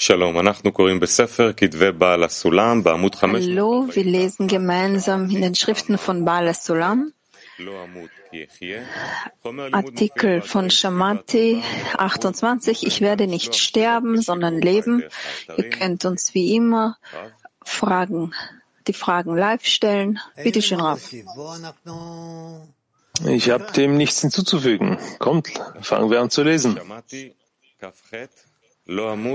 [0.00, 0.32] Hallo,
[3.92, 7.12] wir lesen gemeinsam in den Schriften von Baal Sulam,
[9.72, 11.62] Artikel von Shamati
[11.96, 15.02] 28, ich werde nicht sterben, sondern leben.
[15.56, 16.96] Ihr könnt uns wie immer
[17.64, 18.32] Fragen,
[18.86, 20.20] die Fragen live stellen.
[20.36, 21.12] Bitte schön, Rav.
[23.26, 24.98] Ich habe dem nichts hinzuzufügen.
[25.18, 25.48] Kommt,
[25.80, 26.78] fangen wir an zu lesen.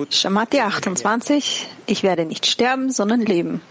[0.09, 3.61] Shamati 28, ich werde nicht sterben, sondern leben.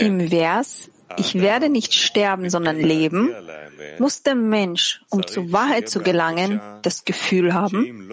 [0.00, 3.32] Im Vers, ich werde nicht sterben, sondern leben,
[4.00, 8.10] muss der Mensch, um zur Wahrheit zu gelangen, das Gefühl haben,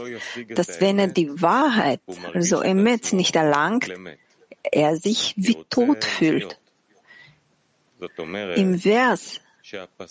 [0.49, 2.01] dass wenn er die Wahrheit,
[2.35, 3.89] also Emet, nicht erlangt,
[4.61, 6.59] er sich wie tot fühlt.
[8.55, 9.40] Im Vers,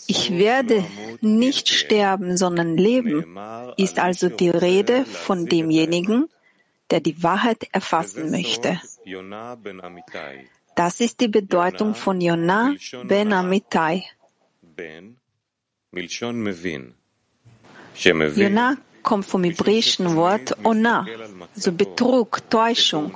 [0.07, 0.83] ich werde
[1.21, 3.37] nicht sterben, sondern leben,
[3.77, 6.29] ist also die Rede von demjenigen,
[6.89, 8.79] der die Wahrheit erfassen möchte.
[10.75, 14.03] Das ist die Bedeutung von Yonah ben Amitai.
[18.03, 21.05] Yonah kommt vom hebräischen Wort Ona,
[21.55, 23.13] also Betrug, Täuschung,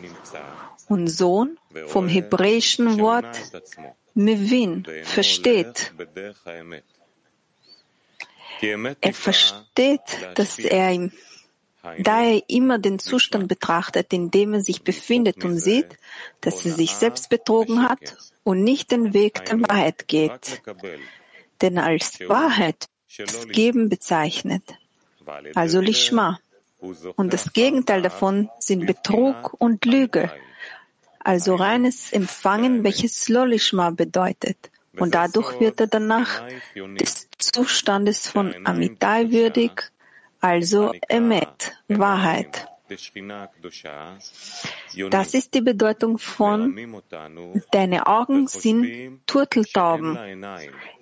[0.88, 3.40] und Sohn vom hebräischen Wort
[4.16, 5.94] Mevin versteht.
[8.62, 10.02] Er versteht,
[10.36, 11.10] dass er,
[12.00, 15.98] da er immer den Zustand betrachtet, in dem er sich befindet und sieht,
[16.42, 20.62] dass er sich selbst betrogen hat und nicht den Weg der Wahrheit geht.
[21.62, 24.64] Denn als Wahrheit das Geben bezeichnet,
[25.54, 26.40] also Lishma.
[27.16, 30.32] Und das Gegenteil davon sind Betrug und Lüge
[31.26, 34.70] also reines Empfangen, welches Lolishma bedeutet.
[34.98, 36.44] Und dadurch wird er danach
[36.76, 39.92] des Zustandes von Amitai würdig,
[40.40, 42.68] also Emet, Wahrheit.
[45.10, 46.78] Das ist die Bedeutung von
[47.72, 50.16] Deine Augen sind Turteltauben.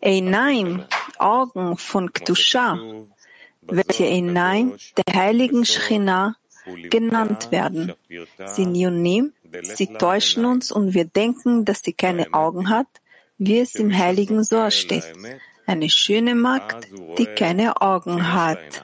[0.02, 0.86] Einaim,
[1.20, 2.80] Augen von Ktusha,
[3.62, 6.38] welche Einaim der heiligen Shechina
[6.90, 7.94] genannt werden,
[8.76, 12.88] Yunim, Sie täuschen uns und wir denken, dass sie keine Augen hat,
[13.38, 15.06] wie es im heiligen Sohr steht.
[15.66, 16.88] Eine schöne Magd,
[17.18, 18.84] die keine Augen hat.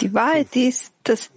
[0.00, 1.30] Die Wahrheit ist, dass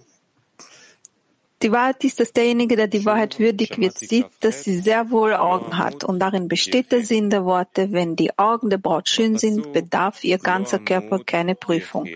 [1.66, 5.34] die Wahrheit ist, dass derjenige, der die Wahrheit würdig wird, sieht, dass sie sehr wohl
[5.34, 6.04] Augen hat.
[6.04, 10.22] Und darin besteht der Sinn der Worte, wenn die Augen der Braut schön sind, bedarf
[10.22, 12.06] ihr ganzer Körper keine Prüfung.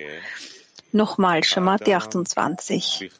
[0.93, 3.10] Nochmal, Shamati 28.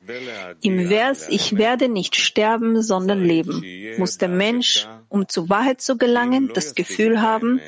[0.61, 3.65] Im Vers, ich werde nicht sterben, sondern leben,
[3.99, 7.61] muss der Mensch, um zur Wahrheit zu gelangen, das Gefühl haben,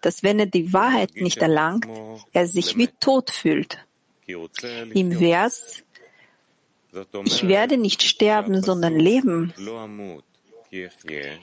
[0.00, 1.86] dass wenn er die Wahrheit nicht erlangt,
[2.32, 3.78] er sich wie tot fühlt.
[4.94, 5.82] Im Vers,
[7.24, 9.52] ich werde nicht sterben, sondern leben,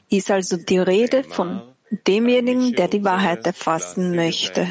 [0.09, 1.61] ist also die Rede von
[2.07, 4.67] demjenigen, der die Wahrheit erfassen möchte.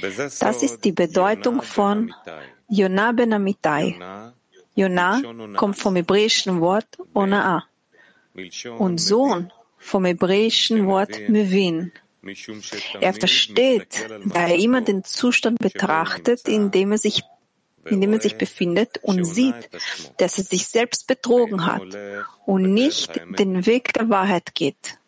[0.00, 2.12] Das ist die Bedeutung von
[2.68, 3.98] Yonah ben Amitai.
[4.74, 5.22] Yonah
[5.56, 7.64] kommt vom hebräischen Wort Onaa
[8.78, 11.92] und Sohn vom hebräischen Wort Mevin.
[13.00, 17.22] Er versteht, da er immer den Zustand betrachtet, in dem er sich
[17.90, 19.70] in dem er sich befindet und sieht,
[20.18, 21.82] dass er sich selbst betrogen hat
[22.44, 24.98] und nicht den Weg der Wahrheit geht.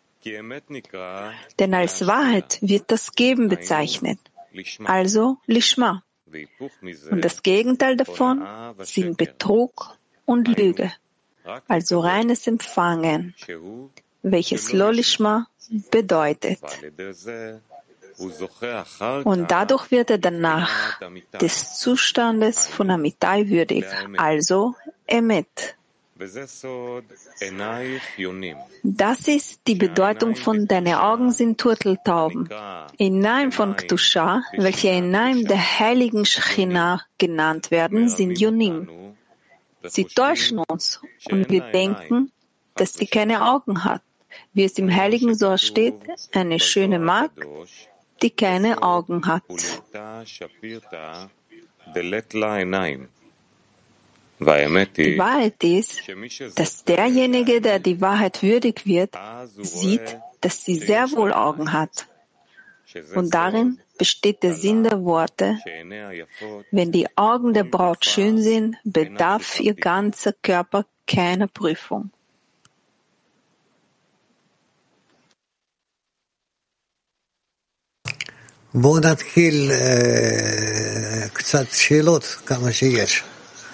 [1.59, 4.19] Denn als Wahrheit wird das Geben bezeichnet,
[4.85, 6.03] also Lishma.
[7.09, 8.45] Und das Gegenteil davon
[8.79, 10.91] sind Betrug und Lüge,
[11.67, 13.33] also reines Empfangen,
[14.21, 15.47] welches Lolishma
[15.89, 16.59] bedeutet.
[19.23, 20.99] Und dadurch wird er danach
[21.41, 23.85] des Zustandes von Amitai würdig,
[24.17, 24.75] also
[25.07, 25.75] Emet.
[28.83, 32.49] Das ist die Bedeutung von Deine Augen sind Turteltauben.
[32.97, 39.15] Enaim von Ktusha, welche Enaim der heiligen Shechina genannt werden, sind Yunim.
[39.83, 40.99] Sie täuschen uns
[41.31, 42.33] und wir denken,
[42.75, 44.01] dass sie keine Augen hat.
[44.53, 45.95] Wie es im heiligen Sohr steht,
[46.33, 47.39] eine schöne Magd,
[48.21, 49.43] die keine Augen hat.
[54.39, 56.01] Die Wahrheit ist,
[56.55, 59.17] dass derjenige, der die Wahrheit würdig wird,
[59.57, 62.07] sieht, dass sie sehr wohl Augen hat.
[63.15, 65.59] Und darin besteht der Sinn der Worte,
[66.71, 72.11] wenn die Augen der Braut schön sind, bedarf ihr ganzer Körper keine Prüfung.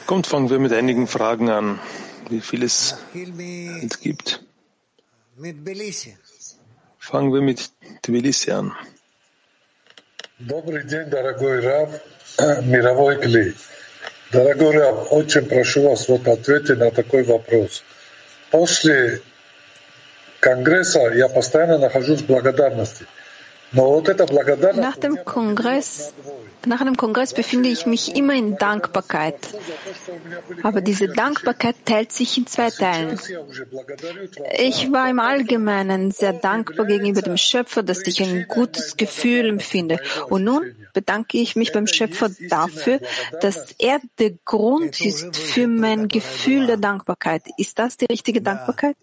[0.05, 1.79] Kommt, fangen wir mit einigen Fragen an,
[2.29, 2.95] wie viel es
[4.01, 4.39] gibt.
[6.97, 7.69] Fangen wir mit
[8.03, 8.71] Tbilisi an.
[10.39, 11.89] Добрый день, дорогой Рав,
[12.63, 13.53] мировой Кли.
[14.31, 17.83] Дорогой Рав, очень прошу вас вот ответить на такой вопрос.
[18.49, 19.21] После
[20.39, 23.05] Конгресса я постоянно нахожусь в благодарности.
[23.75, 26.13] Nach dem Kongress,
[26.65, 29.35] nach dem Kongress befinde ich mich immer in Dankbarkeit.
[30.63, 33.19] Aber diese Dankbarkeit teilt sich in zwei Teilen.
[34.57, 39.99] Ich war im Allgemeinen sehr dankbar gegenüber dem Schöpfer, dass ich ein gutes Gefühl empfinde.
[40.29, 42.99] Und nun bedanke ich mich beim Schöpfer dafür,
[43.41, 47.43] dass er der Grund ist für mein Gefühl der Dankbarkeit.
[47.57, 48.95] Ist das die richtige Dankbarkeit?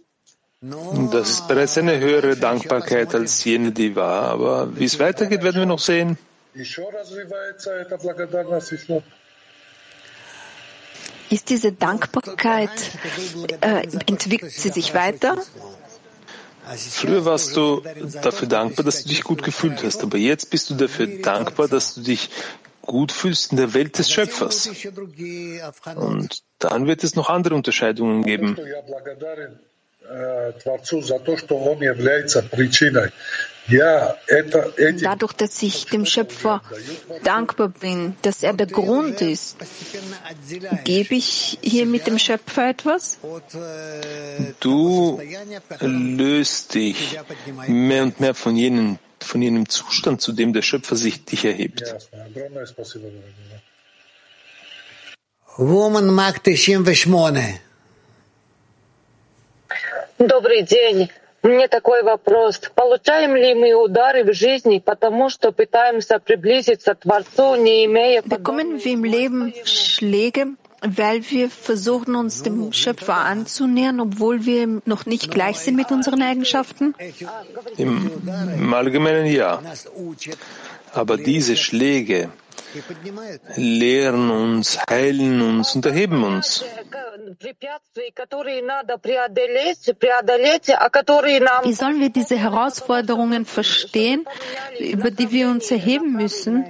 [0.62, 4.30] Das ist bereits eine höhere Dankbarkeit als jene, die war.
[4.30, 6.16] Aber wie es weitergeht, werden wir noch sehen.
[11.30, 12.70] Ist diese Dankbarkeit,
[13.60, 15.36] äh, entwickelt sie sich weiter?
[16.90, 17.82] Früher warst du
[18.22, 21.94] dafür dankbar, dass du dich gut gefühlt hast, aber jetzt bist du dafür dankbar, dass
[21.94, 22.30] du dich
[22.82, 24.70] gut fühlst in der Welt des Schöpfers.
[25.96, 28.56] Und dann wird es noch andere Unterscheidungen geben.
[35.00, 36.62] Dadurch, dass ich dem Schöpfer
[37.22, 39.56] dankbar bin, dass er der Grund ist,
[40.84, 43.18] gebe ich hier mit dem Schöpfer etwas?
[44.60, 45.20] Du
[45.80, 47.18] löst dich
[47.68, 51.84] mehr und mehr von jenem, von jenem Zustand, zu dem der Schöpfer sich dich erhebt.
[55.56, 57.60] Woman Mark 98.
[60.21, 61.09] Добрый день.
[61.43, 62.59] Мне такой вопрос.
[62.73, 68.83] Получаем ли мы удары в жизни, потому что пытаемся приблизиться к Творцу, не имея Bekommen
[68.83, 70.47] wir im Leben Schläge,
[70.81, 76.21] weil wir versuchen, uns dem Schöpfer anzunähern, obwohl wir noch nicht gleich sind mit unseren
[76.21, 76.95] Eigenschaften?
[77.77, 79.61] Im, im Allgemeinen ja.
[80.93, 82.29] Aber diese Schläge
[83.56, 86.64] lehren uns, heilen uns und erheben uns.
[91.62, 94.26] Wie sollen wir diese Herausforderungen verstehen,
[94.78, 96.64] über die wir uns erheben müssen,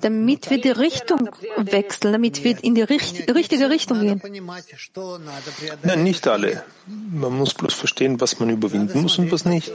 [0.00, 4.20] damit wir die Richtung wechseln, damit wir in die richtige Richtung gehen?
[5.82, 6.62] Nein, nicht alle.
[6.86, 9.72] Man muss bloß verstehen, was man überwinden muss und was nicht.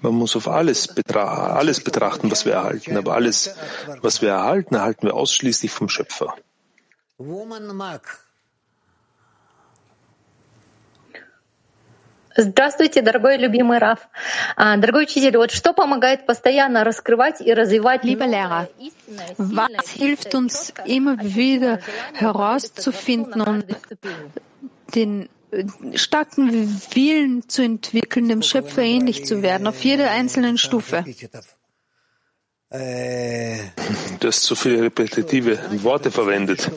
[0.00, 2.96] Man muss auf alles, betra alles betrachten, was wir erhalten.
[2.96, 3.54] Aber alles,
[4.02, 6.34] was wir erhalten, erhalten wir ausschließlich vom Schöpfer.
[12.36, 14.08] Здравствуйте, дорогой любимый Раф.
[14.56, 18.68] Дорогой учитель, вот что помогает постоянно раскрывать и развивать Lieber Lehrer,
[19.38, 21.78] was hilft uns immer wieder
[22.12, 23.64] herauszufinden und
[24.96, 25.28] den
[25.95, 26.51] starken
[26.93, 31.03] Willen zu entwickeln, dem Schöpfer ähnlich zu werden, auf jeder einzelnen Stufe.
[32.69, 36.69] Du hast so viele repetitive Worte verwendet.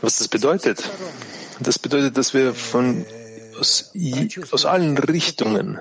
[0.00, 0.88] Was das bedeutet?
[1.60, 3.04] Das bedeutet, dass wir von,
[3.58, 3.92] aus,
[4.50, 5.80] aus allen Richtungen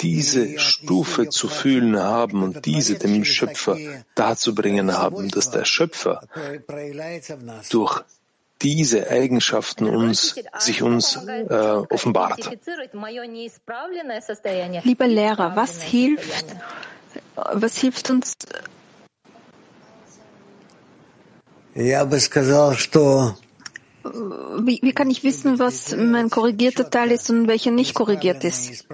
[0.00, 3.76] diese Stufe zu fühlen haben und diese dem Schöpfer
[4.14, 6.26] darzubringen haben, dass der Schöpfer
[7.70, 8.02] durch
[8.61, 11.53] diese Eigenschaften uns, sich uns äh,
[11.89, 12.49] offenbart.
[14.83, 16.45] Lieber Lehrer, was hilft,
[17.35, 18.33] was hilft uns?
[21.75, 23.35] Я бы сказал, что
[24.59, 28.85] wie, wie, kann ich wissen, was mein korrigierter Teil ist und welcher nicht korrigiert ist?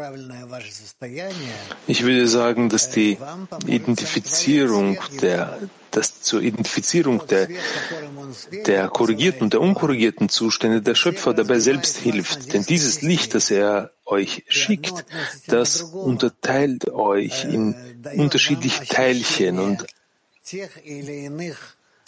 [1.87, 3.17] Ich würde sagen, dass die
[3.67, 5.59] Identifizierung der,
[5.90, 7.48] dass zur Identifizierung der,
[8.66, 12.52] der korrigierten und der unkorrigierten Zustände der Schöpfer dabei selbst hilft.
[12.52, 15.04] Denn dieses Licht, das er euch schickt,
[15.46, 17.74] das unterteilt euch in
[18.16, 19.86] unterschiedliche Teilchen und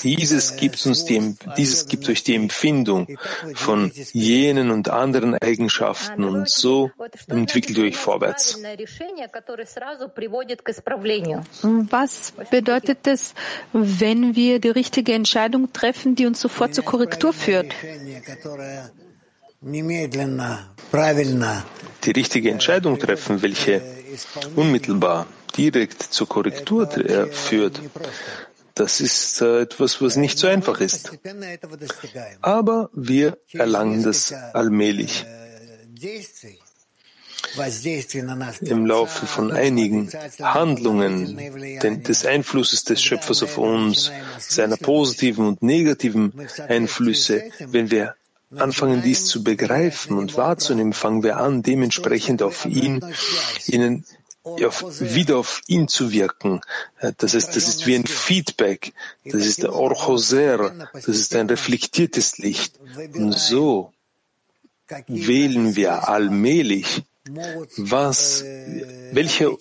[0.02, 3.06] dieses gibt uns die, dieses gibt euch die Empfindung
[3.54, 6.90] von jenen und anderen Eigenschaften und so
[7.28, 8.58] entwickelt ihr euch vorwärts.
[11.90, 13.34] Was bedeutet es,
[13.72, 17.72] wenn wir die richtige Entscheidung treffen, die uns sofort zur Korrektur führt?
[22.04, 23.82] Die richtige Entscheidung treffen, welche
[24.56, 25.26] unmittelbar
[25.56, 26.88] direkt zur Korrektur
[27.30, 27.80] führt,
[28.80, 31.12] Das ist äh, etwas, was nicht so einfach ist.
[32.40, 35.26] Aber wir erlangen das allmählich.
[38.62, 40.10] Im Laufe von einigen
[40.40, 41.36] Handlungen
[42.04, 46.32] des Einflusses des Schöpfers auf uns, seiner positiven und negativen
[46.66, 48.14] Einflüsse, wenn wir
[48.56, 53.04] anfangen, dies zu begreifen und wahrzunehmen, fangen wir an, dementsprechend auf ihn,
[53.66, 54.06] ihnen
[54.42, 56.60] auf, wieder auf ihn zu wirken.
[57.18, 58.92] Das ist, das ist wie ein Feedback.
[59.24, 60.88] Das ist der Orchoser.
[60.92, 62.78] Das ist ein reflektiertes Licht.
[63.14, 63.92] Und so
[65.06, 67.02] wählen wir allmählich,
[67.76, 68.42] was,
[69.12, 69.56] welche,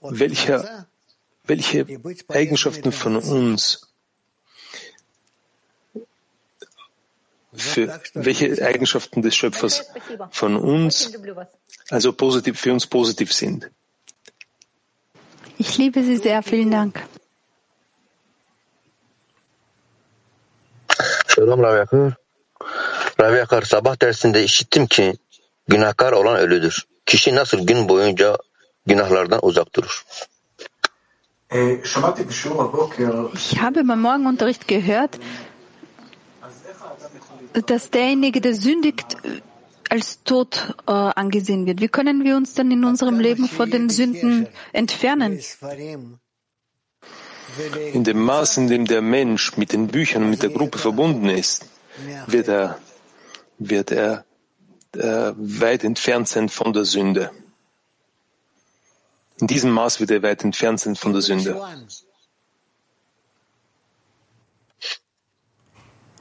[0.00, 0.86] welche,
[1.44, 1.86] welche
[2.28, 3.86] Eigenschaften von uns
[7.52, 9.84] für welche Eigenschaften des Schöpfers
[10.30, 11.12] von uns,
[11.88, 13.70] also positiv für uns positiv sind.
[15.60, 16.42] Ich liebe Sie sehr.
[16.42, 16.94] Vielen Dank.
[21.26, 22.16] Selam Ravi Akar.
[23.20, 25.14] Ravi Akar sabah dersinde işittim ki
[25.68, 26.86] günahkar olan ölüdür.
[27.06, 28.36] Kişi nasıl gün boyunca
[28.86, 30.04] günahlardan uzak durur?
[33.34, 35.18] Ich habe beim Morgenunterricht gehört,
[37.68, 39.16] dass derjenige, der sündigt,
[39.90, 41.80] als tot äh, angesehen wird.
[41.80, 45.40] Wie können wir uns dann in unserem Leben vor den Sünden entfernen?
[47.92, 51.28] In dem Maß, in dem der Mensch mit den Büchern und mit der Gruppe verbunden
[51.28, 51.66] ist,
[52.26, 52.78] wird er,
[53.58, 54.24] wird er
[54.94, 57.30] äh, weit entfernt sein von der Sünde.
[59.40, 61.60] In diesem Maß wird er weit entfernt sein von der Sünde.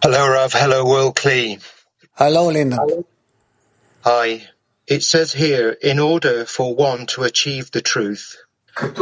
[0.02, 0.54] Hello, Rav.
[0.54, 1.60] Hello, Will Klee.
[2.16, 2.86] Hello, Linda.
[4.04, 4.48] Hi.
[4.88, 8.38] It says here, in order for one to achieve the truth,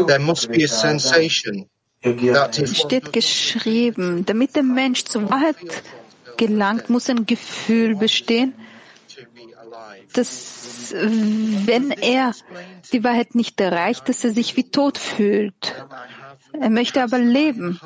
[0.08, 1.70] there must be a sensation
[2.01, 5.84] if Steht geschrieben, damit der Mensch zur Wahrheit
[6.38, 8.54] gelangt, muss ein Gefühl bestehen,
[10.13, 12.34] dass wenn er
[12.94, 15.75] die Wahrheit nicht erreicht, dass er sich wie tot fühlt.
[16.54, 17.80] Er möchte aber leben.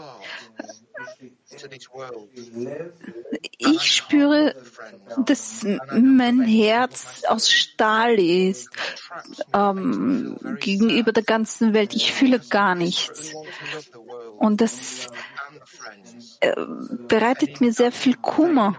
[3.58, 4.56] Ich spüre,
[5.25, 8.70] dass mein Herz aus Stahl ist
[9.53, 11.94] ähm, gegenüber der ganzen Welt.
[11.94, 13.34] Ich fühle gar nichts.
[14.38, 15.08] Und das
[16.39, 16.56] äh,
[17.08, 18.77] bereitet mir sehr viel Kummer,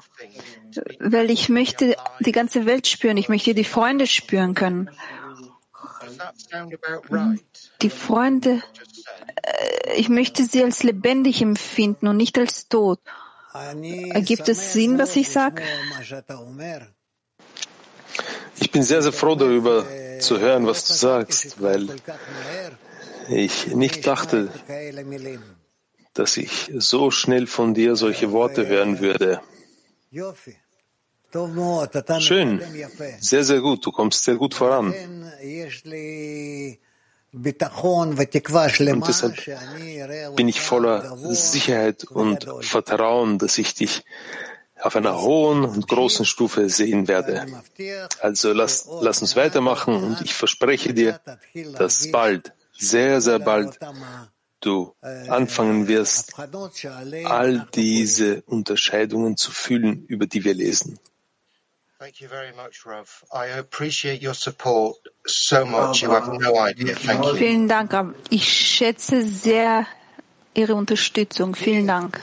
[0.99, 3.17] weil ich möchte die ganze Welt spüren.
[3.17, 4.91] Ich möchte die Freunde spüren können.
[7.83, 8.63] Die Freunde,
[9.43, 13.01] äh, ich möchte sie als lebendig empfinden und nicht als tot.
[13.53, 15.63] Ergibt es Sinn, was ich sage?
[18.61, 19.85] Ich bin sehr, sehr froh darüber
[20.21, 21.89] zu hören, was du sagst, weil
[23.29, 24.49] ich nicht dachte,
[26.15, 29.41] dass ich so schnell von dir solche Worte hören würde.
[32.21, 32.63] Schön,
[33.21, 33.85] sehr, sehr gut.
[33.85, 34.95] Du kommst sehr gut voran.
[37.33, 39.35] Und deshalb
[40.37, 44.05] bin ich voller Sicherheit und Vertrauen, dass ich dich
[44.83, 47.47] auf einer hohen und großen Stufe sehen werde.
[48.21, 51.21] Also lass, lass uns weitermachen und ich verspreche dir,
[51.79, 53.79] dass bald, sehr, sehr bald,
[54.61, 54.95] du
[55.29, 56.35] anfangen wirst,
[57.25, 60.99] all diese Unterscheidungen zu fühlen, über die wir lesen.
[62.02, 63.24] Thank you very much, Rav.
[63.34, 66.04] I appreciate your support so much.
[66.04, 66.94] You have no idea.
[66.96, 67.36] Thank you.
[67.36, 67.92] Vielen Dank.
[67.92, 68.14] Rav.
[68.30, 69.88] Ich schätze sehr
[70.54, 71.56] Ihre Unterstützung.
[71.56, 72.22] Vielen Dank.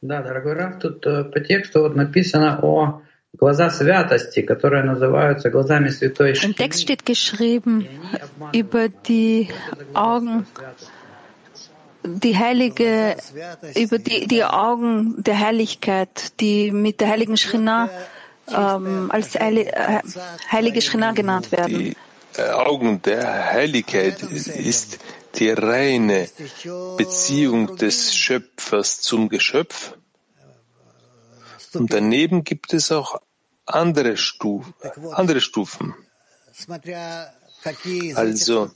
[0.00, 5.88] Да, дорогой Раф, тут э, по тексту вот написано о глаза святости, которые называются глазами
[5.88, 7.86] святой Im Text steht geschrieben
[8.52, 9.48] über die
[9.94, 10.46] Augen,
[12.03, 13.17] die heilige,
[13.75, 17.89] über die, die Augen der Heiligkeit, die mit der heiligen Schrina
[18.49, 20.01] ähm, als heilige, äh,
[20.51, 21.79] heilige Schrina genannt werden.
[21.79, 21.95] Die
[22.37, 24.99] äh, Augen der Heiligkeit ist
[25.35, 26.29] die reine
[26.97, 29.95] Beziehung des Schöpfers zum Geschöpf.
[31.73, 33.19] Und daneben gibt es auch
[33.65, 34.65] andere, Stuf
[35.11, 35.95] andere Stufen.
[38.15, 38.69] Also,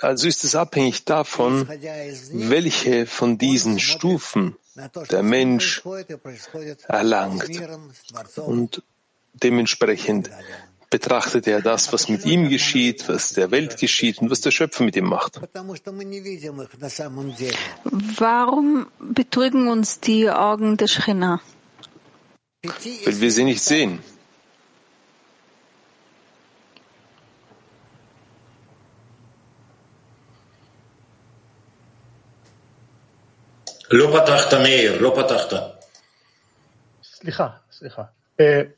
[0.00, 4.56] also ist es abhängig davon, welche von diesen Stufen
[5.10, 5.82] der Mensch
[6.88, 7.50] erlangt.
[8.36, 8.82] Und
[9.34, 10.30] dementsprechend
[10.90, 14.84] betrachtet er das, was mit ihm geschieht, was der Welt geschieht und was der Schöpfer
[14.84, 15.38] mit ihm macht.
[18.18, 21.40] Warum betrügen uns die Augen der Schrina?
[22.62, 24.00] Weil wir sie nicht sehen.
[33.91, 35.53] לא פתחת, מאיר, לא פתחת.
[37.03, 38.03] סליחה, סליחה.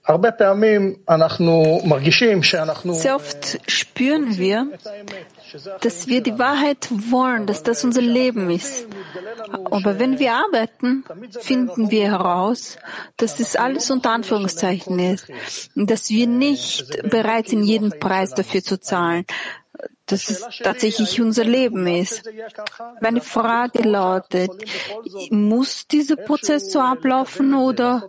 [0.08, 2.94] הרבה פעמים אנחנו מרגישים שאנחנו...
[2.94, 4.68] Sehr oft spüren wir,
[5.82, 8.86] dass wir die Wahrheit wollen, dass das unser Leben ist.
[9.72, 11.06] Aber wenn wir arbeiten,
[11.40, 12.78] finden wir heraus,
[13.18, 15.30] dass es alles unter Anführungszeichen ist,
[15.76, 19.26] dass wir nicht bereit sind, jeden Preis dafür zu zahlen,
[20.07, 22.29] dass es tatsächlich unser Leben ist.
[23.01, 24.51] Meine Frage lautet,
[25.31, 28.09] muss dieser Prozess so ablaufen oder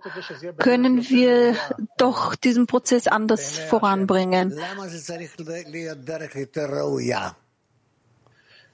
[0.58, 1.56] können wir
[1.98, 4.58] doch diesen Prozess anders voranbringen?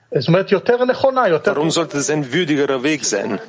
[0.09, 3.41] Warum sollte es ein würdigerer Weg sein?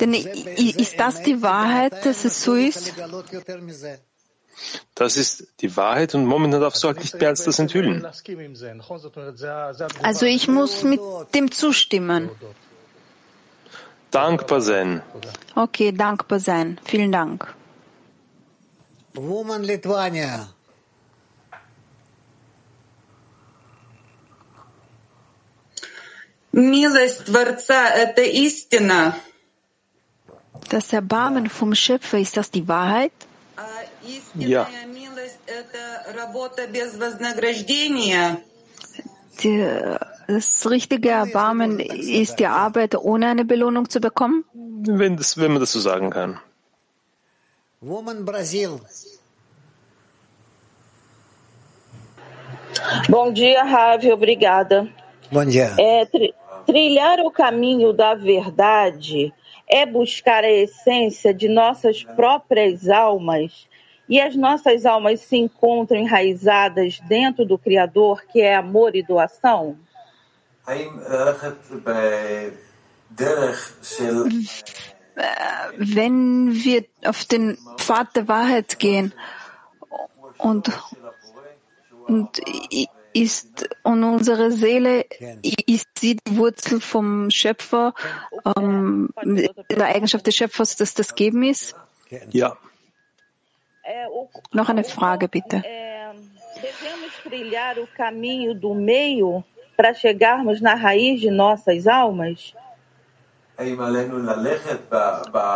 [0.00, 2.92] Denn ist das die Wahrheit, dass es so ist?
[4.95, 8.05] Das ist die Wahrheit und momentan darfst du halt nicht mehr als das enthüllen.
[10.01, 11.01] Also ich muss mit
[11.33, 12.29] dem zustimmen.
[14.11, 15.01] Dankbar sein.
[15.55, 16.79] Okay, dankbar sein.
[16.85, 17.53] Vielen Dank.
[19.15, 20.47] Woman Lithuania.
[26.51, 29.15] Милость Творца — это истина.
[30.69, 33.11] Das Erbarmen vom Schöpfer, ist das die Wahrheit?
[34.34, 34.68] Ja.
[40.26, 44.44] Das richtige Erbarmen ist die Arbeit, ohne eine Belohnung zu bekommen?
[44.52, 46.40] Wenn, das, wenn man das so sagen kann.
[47.80, 48.80] Woman Brasil.
[53.08, 54.88] Bom dia, Ravi, obrigada.
[55.30, 55.74] Bom dia.
[55.78, 56.34] É, tri
[56.66, 59.32] trilhar o caminho da verdade
[59.66, 63.66] é buscar a essência de nossas próprias almas
[64.08, 69.76] e as nossas almas se encontram enraizadas dentro do Criador, que é amor e doação?
[75.76, 79.12] Wenn wir auf den Pfad der Wahrheit gehen
[80.38, 80.70] und,
[82.06, 82.40] und
[83.12, 85.04] ist und unsere Seele
[85.66, 87.94] ist sie die Wurzel vom Schöpfer,
[88.56, 91.74] ähm, der Eigenschaft des Schöpfers, dass das Geben ist?
[92.30, 92.56] Ja.
[94.52, 95.62] Noch eine Frage, bitte.
[96.56, 99.44] Devemos trilhar o caminho do meio
[99.76, 102.54] para chegarmos na raiz de nossas almas?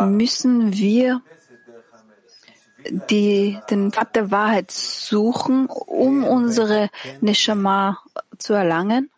[0.03, 1.23] Müssen wir
[3.11, 6.91] die, den Pfad der Wahrheit suchen, um unsere
[7.21, 7.99] Neshama
[8.39, 9.11] zu erlangen?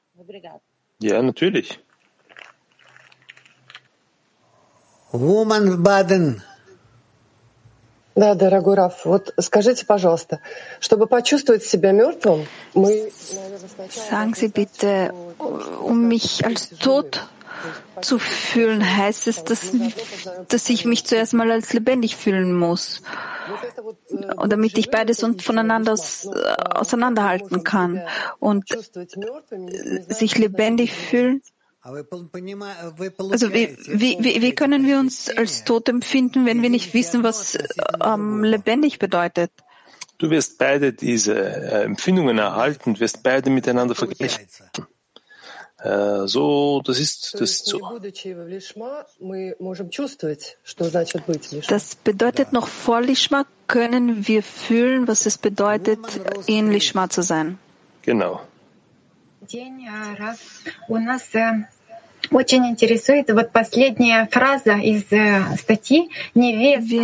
[1.00, 1.80] Ja, natürlich.
[5.12, 6.42] Woman Baden.
[8.15, 10.41] Да, дорогой Раф, вот скажите, пожалуйста,
[10.81, 14.09] чтобы почувствовать себя мертвым, мы, наверное, сначала...
[14.09, 15.13] Sagen Sie bitte,
[15.81, 17.21] um mich als tot
[18.01, 19.71] zu fühlen, heißt es, dass,
[20.47, 23.01] dass ich mich zuerst mal als lebendig fühlen muss.
[24.37, 28.01] Und damit ich beides und voneinander aus, auseinanderhalten kann.
[28.39, 28.65] Und
[30.09, 31.41] sich lebendig fühlen.
[31.84, 37.58] also wie, wie, wie können wir uns als tot empfinden, wenn wir nicht wissen, was
[38.02, 39.50] ähm, lebendig bedeutet?
[40.16, 44.46] Du wirst beide diese äh, Empfindungen erhalten, wirst beide miteinander vergleichen.
[45.84, 47.78] Äh, so, das ist, das ist so.
[51.68, 55.98] Das bedeutet, noch vor Lishma können wir fühlen, was es bedeutet,
[56.46, 57.58] in Lishma zu sein.
[58.00, 58.40] Genau.
[66.88, 67.02] Wir,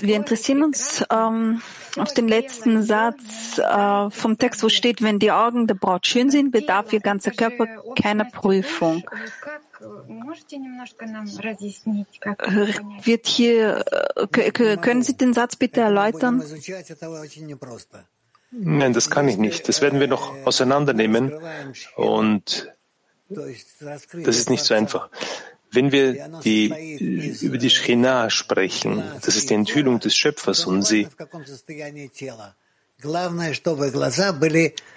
[0.00, 1.60] wir interessieren uns ähm,
[1.96, 6.30] auf den letzten Satz äh, vom Text, wo steht, wenn die Augen der Braut schön
[6.30, 7.66] sind, bedarf ihr ganzer Körper
[8.00, 9.04] keiner Prüfung.
[13.04, 13.84] Wird hier,
[14.16, 16.42] äh, können Sie den Satz bitte erläutern?
[18.50, 19.68] Nein, das kann ich nicht.
[19.68, 21.32] Das werden wir noch auseinandernehmen
[21.96, 22.72] und
[23.28, 25.10] das ist nicht so einfach.
[25.70, 31.08] Wenn wir die, über die Schchina sprechen, das ist die Enthüllung des Schöpfers und sie,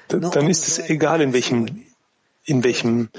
[0.07, 1.85] dann ist es egal, in welchem,
[2.45, 3.09] in welchem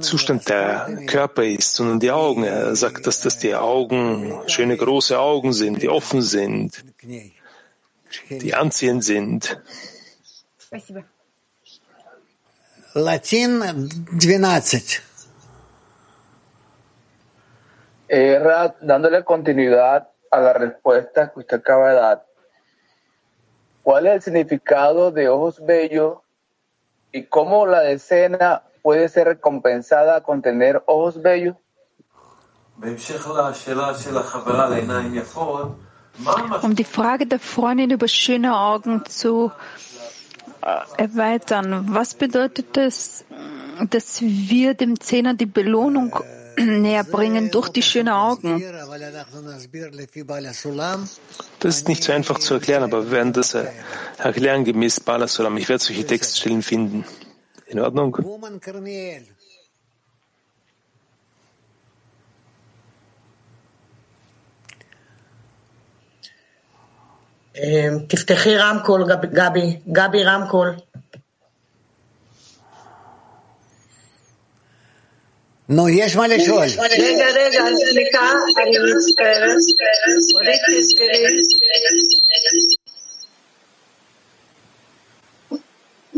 [0.00, 2.44] Zustand der Körper ist, sondern die Augen.
[2.44, 6.82] Er sagt, dass das die Augen schöne große Augen sind, die offen sind,
[8.30, 9.60] die anziehend sind.
[12.94, 13.88] Latin
[14.18, 15.02] 12.
[18.08, 18.40] Eh,
[18.80, 22.26] dándole continuidad a la respuesta que usted acaba de dar,
[23.82, 26.18] ¿cuál es el significado de ojos bellos
[27.12, 31.56] y cómo la decena puede ser recompensada con tener ojos bellos?
[36.62, 39.52] Um die Frage der Freundin über schöne Augen zu
[40.96, 43.24] erweitern, was bedeutet es,
[43.90, 46.14] dass wir dem Zehner die Belohnung
[46.58, 48.62] näher bringen durch die schönen Augen?
[51.60, 53.56] Das ist nicht so einfach zu erklären, aber wir werden das
[54.18, 55.56] erklären gemäß Bala Solam.
[55.56, 57.04] Ich werde solche Textstellen finden.
[57.66, 58.16] In Ordnung?
[68.08, 70.74] תפתחי רמקול, גבי, גבי רמקול.
[75.68, 76.64] נו, יש מה לשאול.
[76.98, 78.30] רגע, רגע, סליחה,
[78.62, 79.56] אני מצטערת.
[80.34, 81.38] אורית, תסגרי.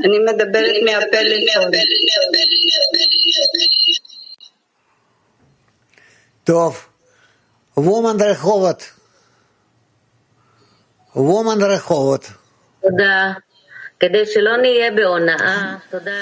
[0.05, 1.71] אני מדברת מהפלאפון.
[6.45, 6.87] טוב,
[7.77, 8.98] וומן רחובות.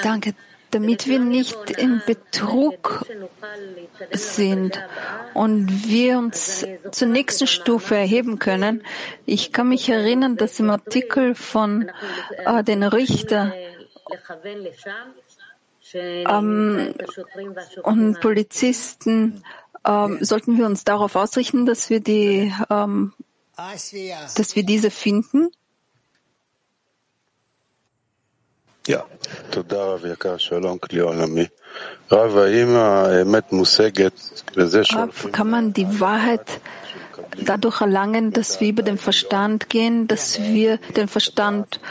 [0.03, 0.33] Danke,
[0.71, 3.05] damit wir nicht in Betrug
[4.11, 4.83] sind
[5.33, 8.83] und wir uns zur nächsten Stufe erheben können.
[9.25, 11.91] Ich kann mich erinnern, dass im Artikel von
[12.45, 13.53] äh, den Richter
[15.93, 16.93] ähm,
[17.83, 19.43] und Polizisten
[19.85, 23.13] ähm, sollten wir uns darauf ausrichten, dass wir die, ähm,
[23.57, 25.49] dass wir diese finden.
[28.85, 29.05] Ja.
[35.31, 36.61] Kann man die Wahrheit
[37.43, 41.81] dadurch erlangen, dass wir über den Verstand gehen, dass wir den Verstand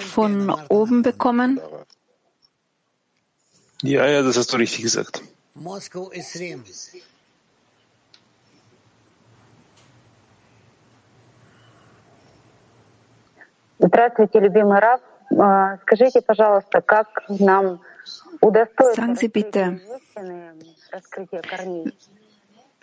[0.00, 1.60] von oben bekommen?
[3.82, 5.22] Ja, ja, das hast du richtig gesagt.
[13.81, 15.01] Здравствуйте, любимый Рав.
[15.81, 17.79] Скажите, пожалуйста, как нам
[18.41, 19.81] удостоиться Sagen Sie bitte,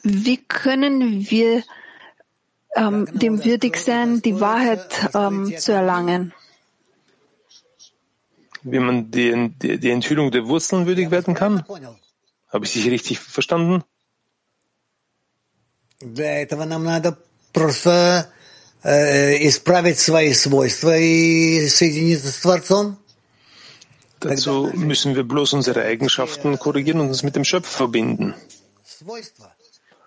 [0.02, 1.62] wie können wir
[2.76, 6.34] ähm, dem würdig sein, die Wahrheit ähm, zu erlangen?
[8.62, 11.64] Wie man die, die, die Enthüllung der Wurzeln würdig werden kann?
[12.48, 13.84] Habe ich dich richtig verstanden?
[16.00, 17.16] Для этого нам надо
[17.52, 18.30] просто
[18.82, 22.98] э, исправить свои свойства и соединиться с Творцом.
[24.20, 28.34] Dazu müssen wir bloß unsere Eigenschaften korrigieren und uns mit dem Schöpfer verbinden.
[28.84, 29.52] Свойства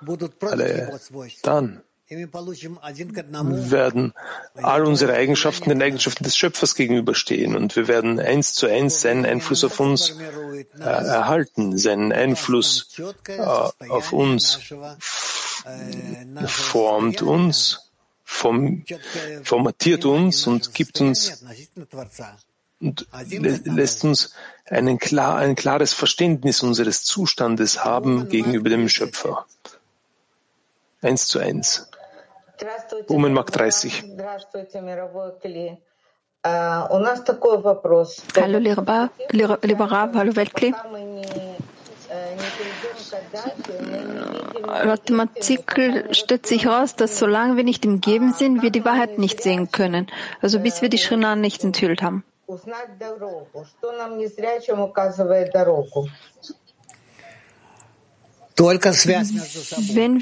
[0.02, 1.42] будут против Alle его свойств.
[1.44, 3.70] dann И мы получим один к одному.
[3.70, 4.14] werden
[4.56, 9.26] all unsere Eigenschaften den Eigenschaften des Schöpfers gegenüberstehen und wir werden eins zu eins seinen
[9.26, 10.16] Einfluss auf uns
[10.80, 12.88] äh, erhalten, seinen Einfluss
[13.28, 13.42] äh,
[13.90, 14.58] auf uns
[14.98, 15.66] f-
[16.48, 17.80] formt uns,
[18.33, 18.85] vom,
[19.45, 21.45] formatiert uns und gibt uns
[22.81, 23.07] und
[23.65, 24.35] lässt uns
[24.99, 29.47] klar, ein klares Verständnis unseres Zustandes haben gegenüber dem Schöpfer.
[31.03, 31.89] Eins zu eins.
[33.09, 34.05] Omen Mark 30.
[38.37, 39.11] Hallo, lieber,
[39.63, 40.75] lieber Rab, hallo Weltkli.
[44.85, 45.81] Mathematik
[46.13, 49.71] stellt sich heraus, dass solange wir nicht im Geben sind, wir die Wahrheit nicht sehen
[49.71, 50.07] können.
[50.41, 52.25] Also bis wir die Shrina nicht enthüllt haben.
[52.47, 52.67] Wenn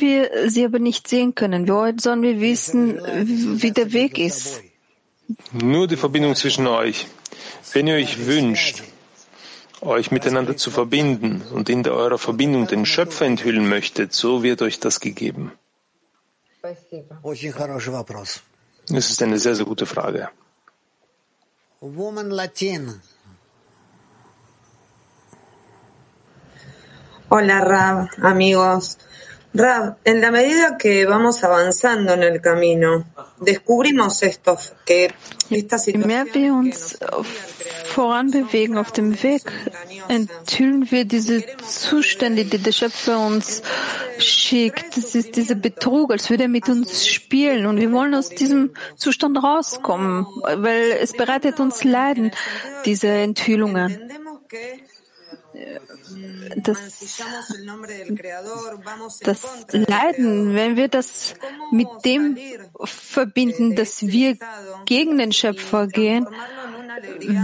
[0.00, 3.00] wir sie aber nicht sehen können, wie sollen wir wissen,
[3.62, 4.62] wie der Weg ist?
[5.52, 7.06] Nur die Verbindung zwischen euch.
[7.72, 8.82] Wenn ihr euch wünscht,
[9.82, 14.80] euch miteinander zu verbinden und in eurer Verbindung den Schöpfer enthüllen möchtet, so wird euch
[14.80, 15.52] das gegeben.
[18.88, 20.28] Das ist eine sehr, sehr gute Frage.
[21.80, 23.00] Woman Latin.
[27.30, 28.98] Hola Rab, amigos.
[29.54, 33.06] Rab, en la medida que vamos avanzando en el camino,
[33.40, 35.14] descubrimos esto, que
[35.48, 36.70] esta situación
[38.00, 39.42] voranbewegen auf dem Weg,
[40.08, 43.62] enthüllen wir diese Zustände, die der Schöpfer uns
[44.18, 44.96] schickt.
[44.96, 47.66] Das ist dieser Betrug, als würde er mit uns spielen.
[47.66, 52.30] Und wir wollen aus diesem Zustand rauskommen, weil es bereitet uns Leiden,
[52.86, 53.98] diese Enthüllungen
[56.09, 60.75] entendemos que Das, mancillamos el nombre del Creador, vamos en das contra del Leiden, wenn
[60.75, 61.35] wir das
[61.71, 62.37] mit dem
[62.83, 64.37] verbinden, dass wir
[64.85, 66.27] gegen den Schöpfer gehen,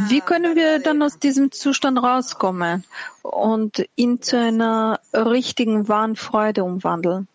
[0.09, 2.83] Wie können wir dann aus diesem Zustand rauskommen
[3.21, 7.27] und ihn zu einer richtigen wahren Freude umwandeln?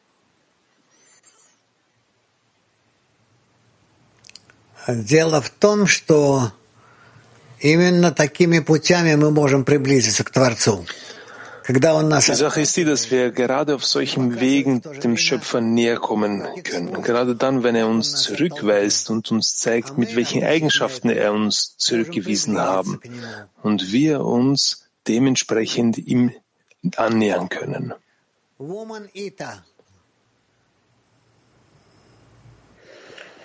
[4.89, 6.53] Дело в том, что
[7.59, 10.87] именно такими путями мы можем приблизиться к Творцу.
[11.74, 17.02] Die Sache ist die, dass wir gerade auf solchen Wegen dem Schöpfer näher kommen können.
[17.02, 22.60] Gerade dann, wenn er uns zurückweist und uns zeigt, mit welchen Eigenschaften er uns zurückgewiesen
[22.60, 23.00] haben
[23.64, 26.34] und wir uns dementsprechend ihm
[26.98, 27.94] annähern können.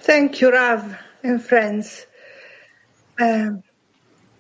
[0.05, 0.83] Thank you, Rav
[1.23, 2.07] and friends.
[3.21, 3.63] Um,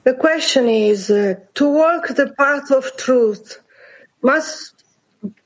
[0.05, 3.61] the question is uh, to walk the path of truth.
[4.27, 4.75] Must,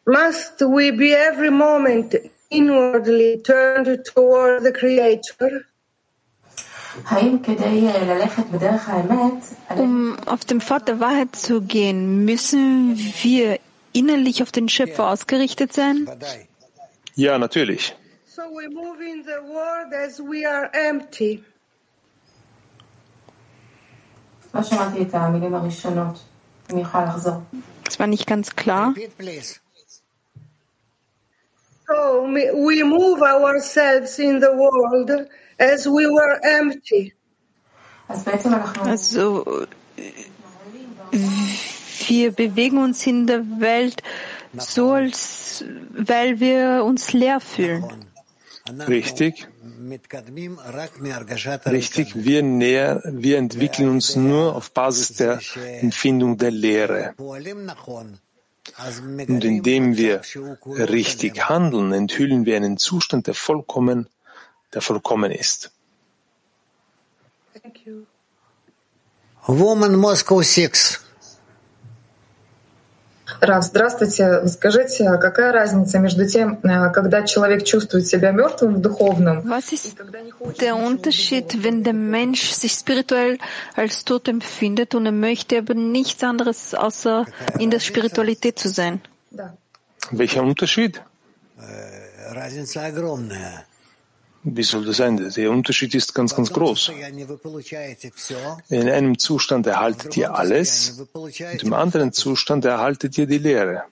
[0.06, 2.14] must we be every moment
[2.48, 5.66] inwardly turned toward the Creator?
[9.76, 13.58] Um auf dem Pfad der Wahrheit zu gehen, müssen wir
[13.92, 16.08] innerlich auf den Schöpfer ausgerichtet sein?
[17.16, 17.94] Ja, natürlich.
[18.24, 19.40] So we move in the
[26.72, 27.42] empty.
[27.84, 28.94] Das war nicht ganz klar.
[31.86, 35.28] So we move ourselves in the world
[35.58, 37.12] as we were empty.
[38.84, 39.66] Also
[42.06, 44.02] wir bewegen uns in der Welt
[44.56, 48.06] so, als weil wir uns leer fühlen.
[48.88, 49.48] Richtig.
[51.66, 55.40] Richtig, wir, näher, wir entwickeln uns nur auf Basis der
[55.80, 57.14] Empfindung der Lehre.
[59.28, 60.22] Und indem wir
[60.66, 64.08] richtig handeln, enthüllen wir einen Zustand, der vollkommen,
[64.72, 65.70] der vollkommen ist.
[69.46, 70.99] Woman Moscow 6.
[73.40, 74.46] Рав, здравствуйте.
[74.48, 76.56] Скажите, какая разница между тем,
[76.92, 79.40] когда человек чувствует себя мертвым в духовном?
[79.48, 79.96] Was ist
[80.60, 83.38] der Unterschied, wenn der Mensch sich spirituell
[83.76, 87.26] als tot empfindet und er möchte aber nichts anderes, außer
[87.58, 89.00] in der Spiritualität zu sein?
[89.30, 89.54] Да.
[90.10, 91.00] Welcher Unterschied?
[92.32, 93.64] Разница огромная.
[94.42, 95.16] Wie soll das sein?
[95.36, 96.92] Der Unterschied ist ganz, ganz groß.
[98.68, 103.84] In einem Zustand erhaltet ihr alles und im anderen Zustand erhaltet ihr die Lehre.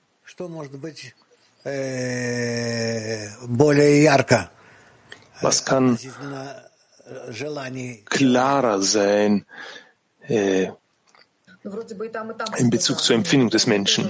[5.40, 5.98] Was kann
[8.06, 9.44] klarer sein
[10.28, 10.68] äh,
[12.57, 14.09] in Bezug zur Empfindung des Menschen?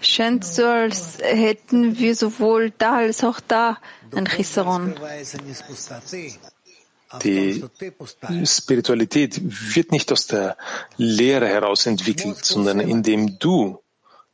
[0.00, 3.78] Scheint so, als hätten wir sowohl da als auch da
[4.14, 4.94] ein Chisaron.
[7.22, 7.64] Die
[8.46, 9.40] Spiritualität
[9.74, 10.56] wird nicht aus der
[10.96, 13.82] Lehre heraus entwickelt, sondern indem du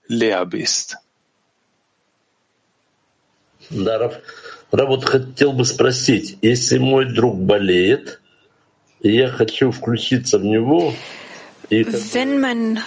[0.07, 0.97] leer bist.
[3.71, 4.15] Да, Рав,
[4.71, 8.21] вот хотел бы спросить, если мой друг болеет,
[11.70, 12.80] wenn mein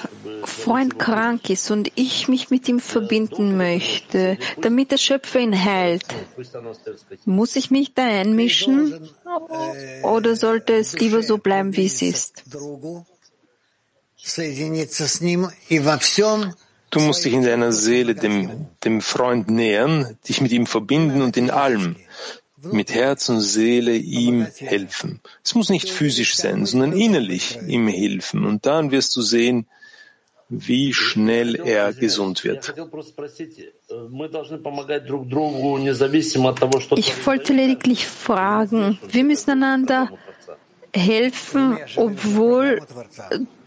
[0.44, 6.05] Freund krank ist und ich mich mit ihm verbinden möchte, damit der Schöpfer ihn heilt,
[7.24, 9.11] muss ich mich da einmischen?
[10.02, 12.44] Oder sollte es lieber so bleiben, wie es ist?
[16.90, 21.37] Du musst dich in deiner Seele dem, dem Freund nähern, dich mit ihm verbinden und
[21.37, 21.96] in allem,
[22.72, 25.20] mit Herz und Seele ihm helfen.
[25.44, 28.44] Es muss nicht physisch sein, sondern innerlich ihm helfen.
[28.44, 29.66] Und dann wirst du sehen,
[30.48, 32.72] wie schnell er gesund wird.
[36.96, 40.11] Ich wollte lediglich fragen, wir müssen einander
[40.94, 42.81] helfen, obwohl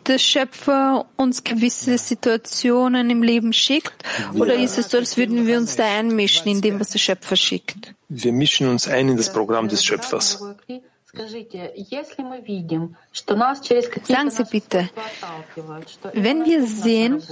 [0.09, 4.03] der Schöpfer uns gewisse Situationen im Leben schickt?
[4.33, 7.35] Oder ist es so, als würden wir uns da einmischen in dem, was der Schöpfer
[7.35, 7.93] schickt?
[8.09, 10.43] Wir mischen uns ein in das Programm des Schöpfers.
[14.03, 14.89] Sagen Sie bitte,
[16.13, 17.23] wenn wir sehen,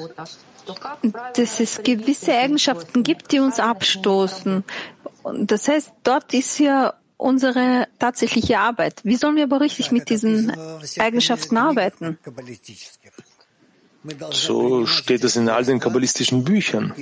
[1.34, 4.64] dass es gewisse Eigenschaften gibt, die uns abstoßen,
[5.34, 9.02] das heißt, dort ist ja unsere tatsächliche Arbeit.
[9.04, 10.54] Wie sollen wir aber richtig mit diesen
[11.00, 12.18] Eigenschaften arbeiten?
[14.33, 16.93] So steht es in all den kabbalistischen Büchern.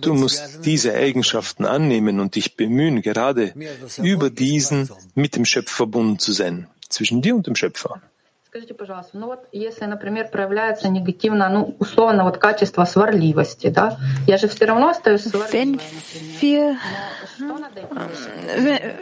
[0.00, 3.52] Du musst diese Eigenschaften annehmen und dich bemühen, gerade
[4.00, 8.00] über diesen mit dem Schöpfer verbunden zu sein, zwischen dir und dem Schöpfer.
[8.46, 14.36] Скажите, пожалуйста, ну вот если, например, проявляется негативно, ну, условно, вот качество сварливости, да, я
[14.36, 15.80] же все равно остаюсь сварливой,
[16.38, 16.76] Wenn
[18.66, 18.94] wir,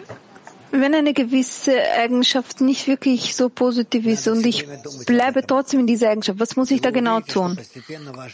[0.72, 4.66] wenn eine gewisse Eigenschaft nicht wirklich so positiv ist und ich
[5.06, 7.58] bleibe trotzdem in dieser Eigenschaft, was muss ich da genau tun?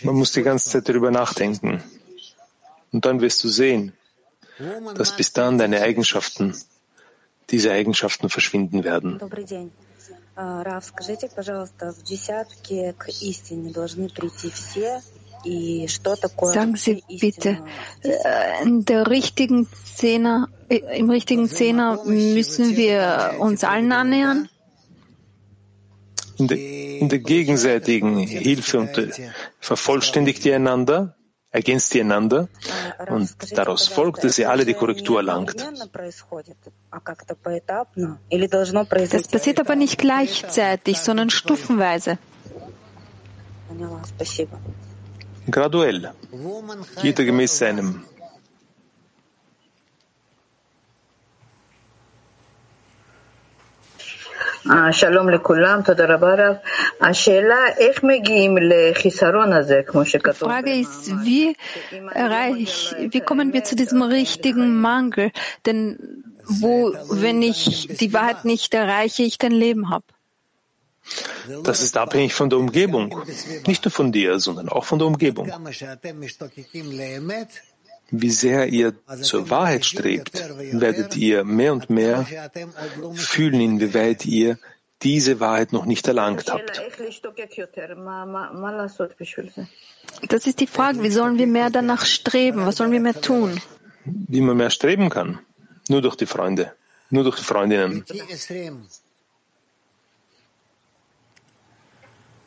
[0.02, 1.82] Man muss die ganze Zeit darüber nachdenken.
[2.92, 3.92] Und dann wirst du sehen,
[4.94, 6.54] dass bis dann deine Eigenschaften,
[7.50, 9.20] diese Eigenschaften verschwinden werden.
[10.38, 15.00] Рав, скажите, пожалуйста, в десятке к истине должны прийти все,
[15.43, 17.57] Sagen Sie bitte,
[18.03, 24.49] äh, in der richtigen Zehner, äh, im richtigen Zehner müssen wir uns allen annähern?
[26.37, 28.89] In der, in der gegenseitigen Hilfe und
[29.59, 31.15] vervollständigt ihr einander,
[31.51, 32.47] ergänzt ihr einander
[33.09, 35.55] und daraus folgt, dass ihr alle die Korrektur erlangt.
[39.11, 42.17] Das passiert aber nicht gleichzeitig, sondern stufenweise
[45.48, 46.12] graduell,
[47.02, 48.04] jeder gemäß seinem.
[54.90, 56.54] שלום לכולם, תודה רבה רב.
[57.00, 60.48] השאלה איך מגיעים לחיסרון הזה, כמו שכתוב.
[60.48, 61.54] Frage ist, wie,
[62.14, 65.30] erreich, wie kommen wir zu diesem richtigen Mangel?
[65.66, 70.06] Denn wo, wenn ich die Wahrheit nicht erreiche, ich kein Leben habe?
[71.63, 73.23] Das ist abhängig von der Umgebung.
[73.67, 75.51] Nicht nur von dir, sondern auch von der Umgebung.
[78.11, 82.27] Wie sehr ihr zur Wahrheit strebt, werdet ihr mehr und mehr
[83.15, 84.59] fühlen, inwieweit ihr
[85.01, 86.81] diese Wahrheit noch nicht erlangt habt.
[90.27, 92.65] Das ist die Frage, wie sollen wir mehr danach streben?
[92.65, 93.59] Was sollen wir mehr tun?
[94.05, 95.39] Wie man mehr streben kann?
[95.87, 96.73] Nur durch die Freunde,
[97.09, 98.05] nur durch die Freundinnen.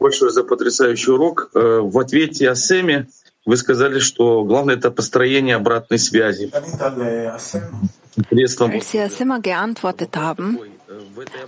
[0.04, 1.50] Большое за потрясающий урок.
[1.54, 3.08] В ответе о Сэме
[3.46, 6.50] вы сказали, что главное это построение обратной связи.
[8.30, 10.58] Als Sie Asema geantwortet haben,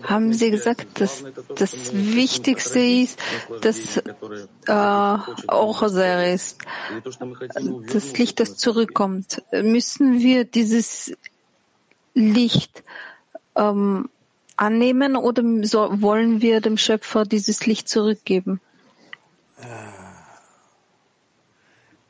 [0.03, 1.25] haben Sie gesagt, dass
[1.63, 3.21] das Wichtigste ist,
[3.63, 6.59] dass äh, Orchaser ist,
[7.95, 9.43] das Licht, das zurückkommt.
[9.53, 11.13] Müssen wir dieses
[12.15, 12.83] Licht
[13.55, 14.09] ähm,
[14.57, 18.61] annehmen oder so wollen wir dem Schöpfer dieses Licht zurückgeben?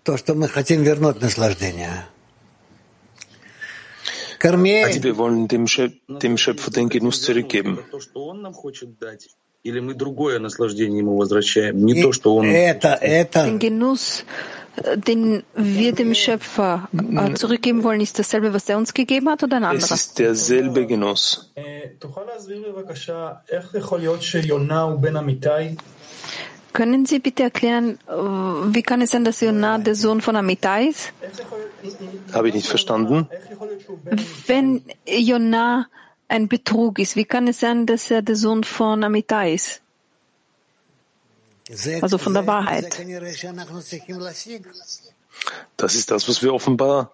[0.07, 0.35] Also
[5.03, 7.81] wir wollen dem, Schöp dem Schöpfer den Genuss zurückgeben.
[9.65, 9.99] Den
[13.59, 14.25] Genuss
[14.97, 19.57] den wir dem Schöpfer äh, zurückgeben wollen, ist dasselbe, was er uns gegeben hat oder
[19.57, 19.85] ein anderer?
[19.85, 21.53] Es ist derselbe Genuss.
[26.73, 30.89] Können Sie bitte erklären, äh, wie kann es sein, dass Jonah der Sohn von Amitai
[30.89, 31.13] ist?
[32.33, 33.29] Habe ich nicht verstanden.
[34.47, 35.87] Wenn Jonah
[36.29, 39.81] ein Betrug ist, wie kann es sein, dass er der Sohn von Amitai ist?
[42.01, 42.99] Also von der Wahrheit.
[45.77, 47.11] Das ist das, was wir offenbar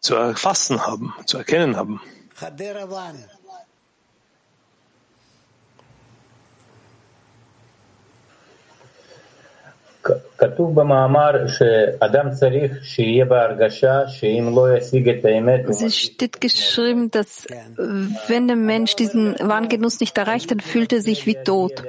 [0.00, 2.00] zu erfassen haben, zu erkennen haben.
[15.68, 17.46] Es steht geschrieben, dass
[18.28, 21.82] wenn der Mensch diesen wahren Genuss nicht erreicht, dann fühlt er sich wie tot.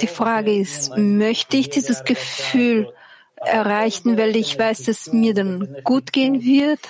[0.00, 2.92] Die Frage ist, möchte ich dieses Gefühl
[3.36, 6.80] erreichen, weil ich weiß, dass mir dann gut gehen wird,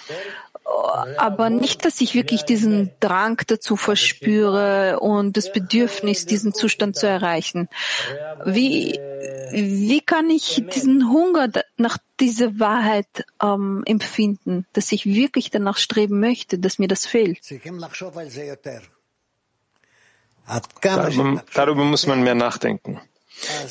[1.16, 7.06] aber nicht, dass ich wirklich diesen Drang dazu verspüre und das Bedürfnis, diesen Zustand zu
[7.06, 7.68] erreichen.
[8.44, 8.98] Wie,
[9.52, 16.20] wie kann ich diesen Hunger nach dieser Wahrheit ähm, empfinden, dass ich wirklich danach streben
[16.20, 17.40] möchte, dass mir das fehlt?
[20.80, 23.00] Darüber, darüber muss man mehr nachdenken.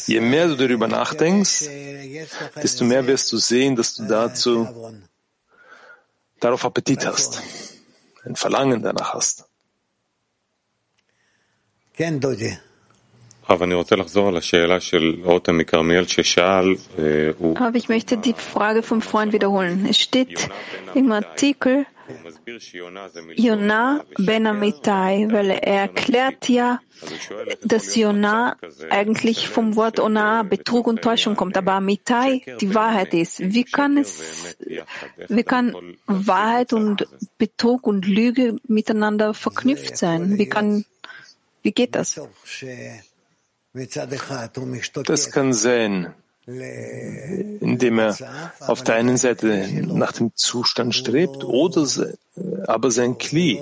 [0.07, 1.69] Je mehr du darüber nachdenkst,
[2.61, 4.67] desto mehr wirst du sehen, dass du dazu
[6.39, 7.41] darauf Appetit hast,
[8.25, 9.45] ein Verlangen danach hast.
[13.47, 13.65] Aber
[17.75, 19.85] ich möchte die Frage vom Freund wiederholen.
[19.89, 20.49] Es steht
[20.95, 21.85] im Artikel,
[23.35, 26.79] Jonah ben Amitai, weil er erklärt ja,
[27.63, 28.57] dass Jonah
[28.89, 33.39] eigentlich vom Wort Ona Betrug und Täuschung kommt, aber Amitai die Wahrheit ist.
[33.39, 34.55] Wie kann es,
[35.27, 37.07] wie kann Wahrheit und
[37.37, 40.37] Betrug und Lüge miteinander verknüpft sein?
[40.37, 40.85] Wie kann,
[41.61, 42.19] wie geht das?
[43.73, 46.13] Das kann sein,
[47.59, 48.17] indem er
[48.59, 51.87] auf der einen Seite nach dem Zustand strebt oder
[52.67, 53.61] aber sein Kli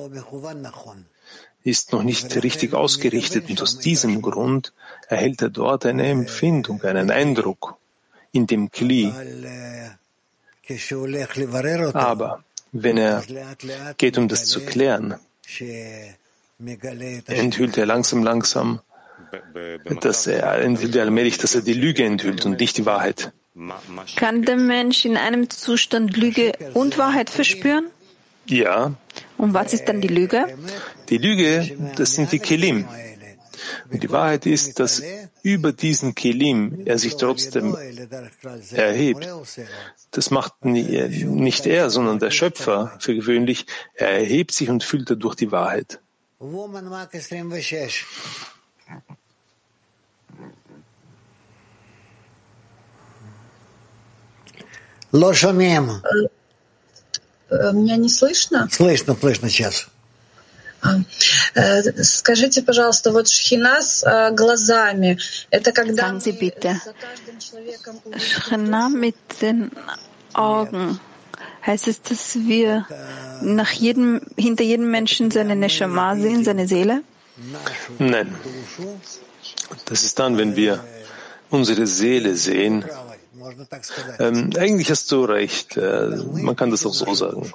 [1.64, 4.74] ist noch nicht richtig ausgerichtet und aus diesem Grund
[5.08, 7.78] erhält er dort eine Empfindung, einen Eindruck
[8.32, 9.12] in dem Kli.
[11.94, 13.24] Aber wenn er
[13.98, 15.16] geht, um das zu klären,
[17.28, 18.82] enthüllt er langsam, langsam,
[20.02, 23.32] dass er allmählich, dass er die Lüge enthüllt und nicht die Wahrheit.
[24.16, 27.88] Kann der Mensch in einem Zustand Lüge und Wahrheit verspüren?
[28.46, 28.94] Ja.
[29.38, 30.46] Und was ist dann die Lüge?
[31.10, 32.88] Die Lüge, das sind die Kelim.
[33.92, 35.04] Und die Wahrheit ist, dass
[35.44, 37.76] über diesen Kelim er sich trotzdem
[38.72, 39.28] erhebt.
[40.12, 43.66] Das macht nicht er, sondern der Schöpfer für gewöhnlich.
[43.94, 46.00] Er erhebt sich und fühlt dadurch die Wahrheit.
[55.12, 56.02] Лошамем.
[57.50, 58.68] Меня не слышно?
[58.72, 59.88] Слышно, слышно сейчас.
[62.04, 65.18] Скажите, пожалуйста, вот шхина с глазами,
[65.50, 66.80] это когда Sagen Sie bitte,
[68.18, 69.72] Schchina mit den
[70.34, 71.00] Augen,
[71.66, 72.86] heißt es, dass wir
[73.42, 77.04] nach jedem, hinter jedem Menschen seine Neshama sehen, seine Seele?
[77.98, 78.34] Nein.
[79.86, 80.82] Das ist dann, wenn wir
[81.50, 82.86] unsere Seele sehen.
[84.20, 85.78] Ähm, eigentlich hast du recht.
[85.78, 87.52] Äh, man kann das auch so sagen.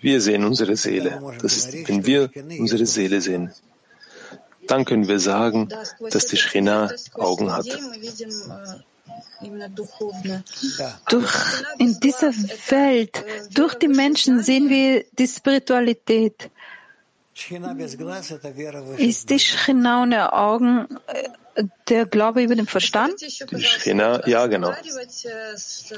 [0.00, 1.20] Wir sehen unsere Seele.
[1.40, 3.52] Das ist, wenn wir unsere Seele sehen,
[4.66, 5.68] dann können wir sagen,
[6.10, 7.66] dass die Shechina Augen hat.
[11.08, 11.32] Durch,
[11.78, 12.32] in dieser
[12.68, 16.50] Welt, durch die Menschen sehen wir die Spiritualität.
[18.96, 20.86] Ist die Shechina ohne Augen
[21.88, 23.14] der Glaube über den Verstand?
[23.20, 24.72] Die Shechina, ja, genau.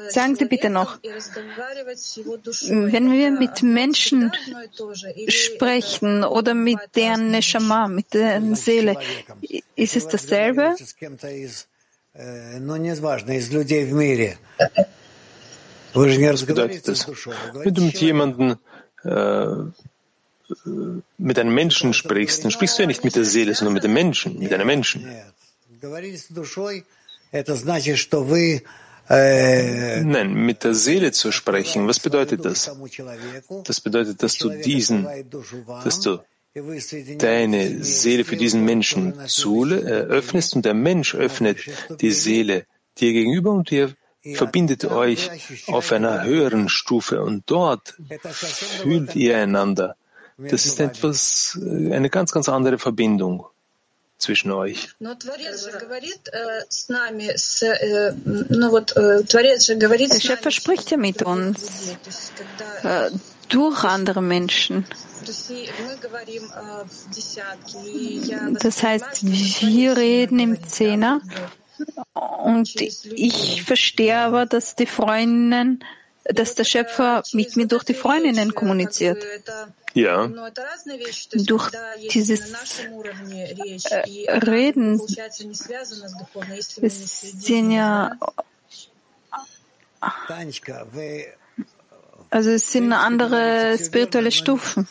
[0.08, 4.32] Sagen Sie bitte noch, wenn wir mit Menschen
[5.28, 8.96] sprechen oder mit deren Neshama, mit deren Seele,
[9.76, 10.74] ist es dasselbe?
[10.78, 10.96] Was
[16.46, 17.06] bedeutet das?
[17.54, 18.56] Wenn du mit jemandem
[19.04, 19.46] äh,
[21.18, 23.92] mit einem Menschen sprichst, dann sprichst du ja nicht mit der Seele, sondern mit dem
[23.92, 25.06] Menschen, mit einem Menschen.
[30.04, 32.70] Nein, mit der Seele zu sprechen, was bedeutet das?
[33.64, 35.08] Das bedeutet, dass du diesen,
[35.84, 36.18] dass du
[37.18, 41.58] deine Seele für diesen Menschen öffnest und der Mensch öffnet
[42.00, 42.66] die Seele
[42.98, 43.94] dir gegenüber und ihr
[44.34, 45.30] verbindet euch
[45.68, 47.96] auf einer höheren Stufe und dort
[48.82, 49.96] fühlt ihr einander.
[50.36, 53.44] Das ist etwas, äh, eine ganz, ganz andere Verbindung
[54.18, 54.88] zwischen euch.
[55.00, 55.16] Der
[60.20, 61.96] Schöpfer spricht ja mit uns
[62.82, 63.10] äh,
[63.48, 64.86] durch andere Menschen.
[68.60, 71.20] Das heißt, wir reden im Zehner
[72.14, 75.84] und ich verstehe aber, dass die Freundinnen,
[76.24, 79.24] dass der Schöpfer mit mir durch die Freundinnen kommuniziert.
[79.98, 80.28] Ja.
[81.32, 81.70] Durch
[82.12, 82.52] dieses
[83.90, 85.00] äh, Reden,
[86.88, 88.16] sind ja,
[92.30, 94.86] also es sind andere spirituelle Stufen.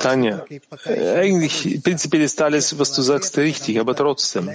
[0.00, 0.44] Tanja,
[0.84, 4.50] eigentlich prinzipiell ist alles, was du sagst, richtig, aber trotzdem.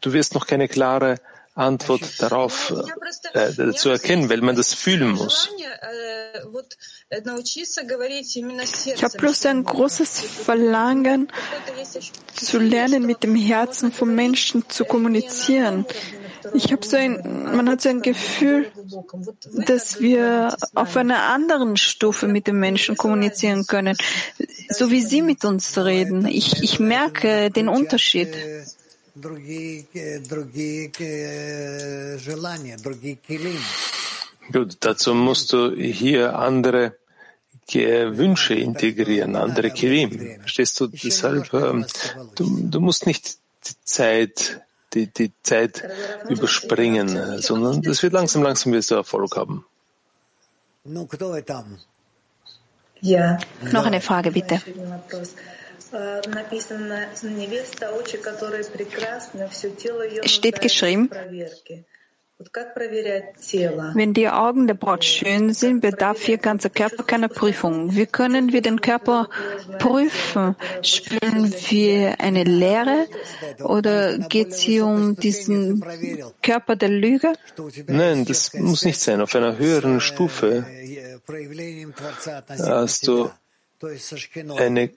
[0.00, 1.16] Du wirst noch keine klare
[1.54, 2.74] Antwort darauf
[3.32, 5.50] äh, zu erkennen, weil man das fühlen muss.
[8.86, 11.28] Ich habe bloß ein großes Verlangen,
[12.34, 15.86] zu lernen, mit dem Herzen von Menschen zu kommunizieren.
[16.52, 18.70] Ich habe so ein, man hat so ein Gefühl,
[19.66, 23.96] dass wir auf einer anderen Stufe mit den Menschen kommunizieren können,
[24.68, 26.26] so wie sie mit uns reden.
[26.26, 28.34] Ich, ich merke den Unterschied.
[34.52, 36.96] Gut, dazu musst du hier andere
[37.72, 40.40] Wünsche integrieren, andere Kirim.
[40.40, 40.88] Verstehst du?
[40.88, 41.86] Deshalb, ähm,
[42.34, 44.60] du, du musst nicht die Zeit,
[44.92, 45.84] die, die Zeit
[46.28, 49.64] überspringen, sondern das wird langsam, langsam wirst du Erfolg haben.
[53.00, 53.38] Ja.
[53.72, 54.60] Noch eine Frage, bitte.
[60.22, 61.10] Es steht geschrieben,
[63.94, 67.94] Wenn die Augen der Braut schön sind, bedarf ihr ganzer Körper keiner Prüfung.
[67.94, 69.28] Wie können wir den Körper
[69.78, 70.56] prüfen?
[70.82, 73.06] Spüren wir eine Leere
[73.60, 75.84] oder geht es hier um diesen
[76.42, 77.34] Körper der Lüge?
[77.86, 79.20] Nein, das muss nicht sein.
[79.20, 80.66] Auf einer höheren Stufe
[82.58, 83.30] hast du
[84.56, 84.90] eine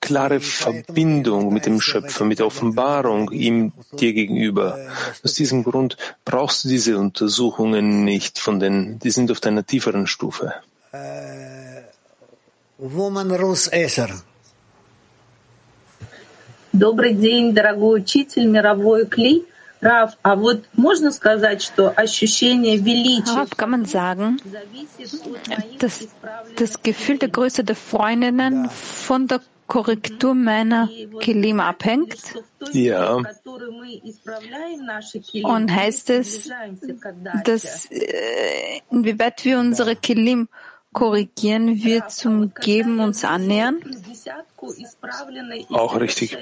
[0.00, 4.78] klare Verbindung mit dem Schöpfer, mit der Offenbarung ihm dir gegenüber.
[5.24, 10.06] Aus diesem Grund brauchst du diese Untersuchungen nicht von den, die sind auf deiner tieferen
[10.06, 10.52] Stufe.
[16.72, 19.46] Добрый день, дорогой учитель, мировой Кли.
[19.81, 20.15] Darauf
[23.57, 24.37] kann man sagen,
[25.79, 26.07] dass
[26.55, 30.89] das Gefühl der Größe der Freundinnen von der Korrektur meiner
[31.21, 32.35] Kilim abhängt.
[32.73, 33.15] Ja.
[35.43, 36.51] Und heißt es,
[37.45, 40.49] dass äh, inwieweit wir unsere Kilim
[40.93, 43.77] korrigieren, wir zum Geben uns annähern?
[45.69, 46.37] Auch richtig.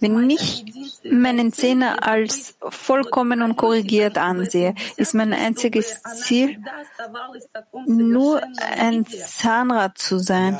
[0.00, 0.64] Wenn ich
[1.04, 6.58] meinen Zehner als vollkommen und korrigiert ansehe, ist mein einziges Ziel,
[7.86, 8.42] nur
[8.76, 10.58] ein Zahnrad zu sein,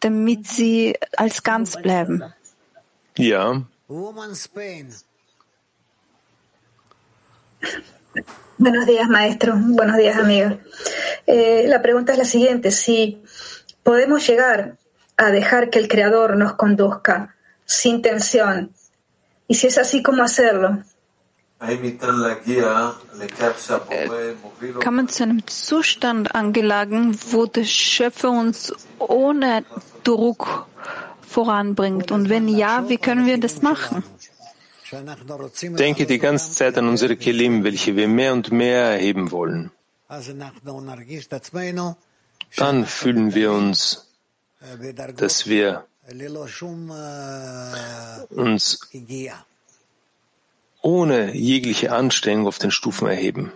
[0.00, 2.22] damit sie als ganz bleiben.
[3.16, 3.62] Ja.
[8.58, 9.54] Buenos días, maestro.
[9.56, 10.54] Buenos días, amigos.
[11.26, 13.22] Eh, la pregunta es la siguiente: si
[13.82, 14.76] podemos llegar
[15.16, 17.35] a dejar que el Creador nos conduzca
[17.66, 18.72] sin tensión,
[19.48, 20.82] y si es así, ¿cómo hacerlo?
[24.80, 29.64] Kann man zu einem Zustand angelangen, wo der Schöpfer uns ohne
[30.04, 30.66] Druck
[31.26, 32.12] voranbringt?
[32.12, 34.04] Und wenn ja, wie können wir das machen?
[35.78, 39.72] Denke die ganze Zeit an unsere Kelim, welche wir mehr und mehr erheben wollen.
[42.56, 44.08] Dann fühlen wir uns,
[45.16, 45.86] dass wir
[48.30, 48.78] uns
[50.82, 53.52] ohne jegliche Anstrengung auf den Stufen erheben.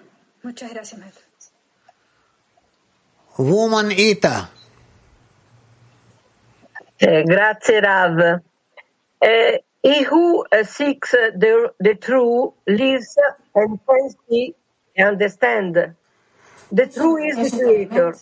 [3.36, 4.50] Woman Ita.
[6.98, 8.40] Eh, grazie Rav.
[9.20, 13.16] Eh, he who uh, seeks the, the true lives
[13.54, 14.54] and can see
[14.96, 15.94] and understand.
[16.72, 18.14] The true is the creator.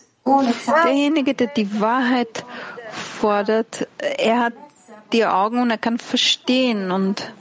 [0.85, 2.45] Derjenige, der die Wahrheit
[2.91, 4.53] fordert, er hat
[5.13, 7.33] die Augen und er kann verstehen und,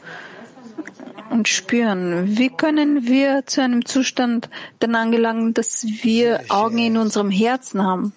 [1.31, 2.39] und spüren.
[2.39, 8.13] Wie können wir zu einem Zustand dann angelangen, dass wir Augen in unserem Herzen haben?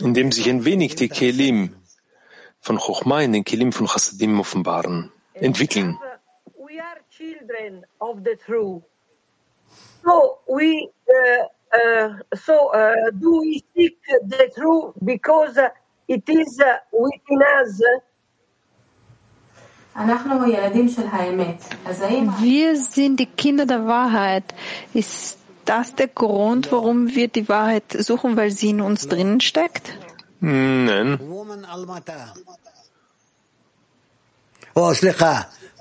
[0.00, 1.74] Indem sich ein wenig die Kelim
[2.60, 5.98] von Chochma in den Kelim von Chassidim offenbaren, entwickeln.
[7.42, 8.82] Children of the true.
[10.04, 15.58] So we uh, uh, so uh, do we seek the truth because
[16.06, 16.60] it is
[16.92, 17.82] within us?
[22.40, 24.54] Wir sind die Kinder der Wahrheit.
[24.94, 29.98] Ist das der Grund, warum wir die Wahrheit suchen, weil sie in uns drinnen steckt?
[30.40, 31.18] Nein.
[34.74, 34.94] Oh,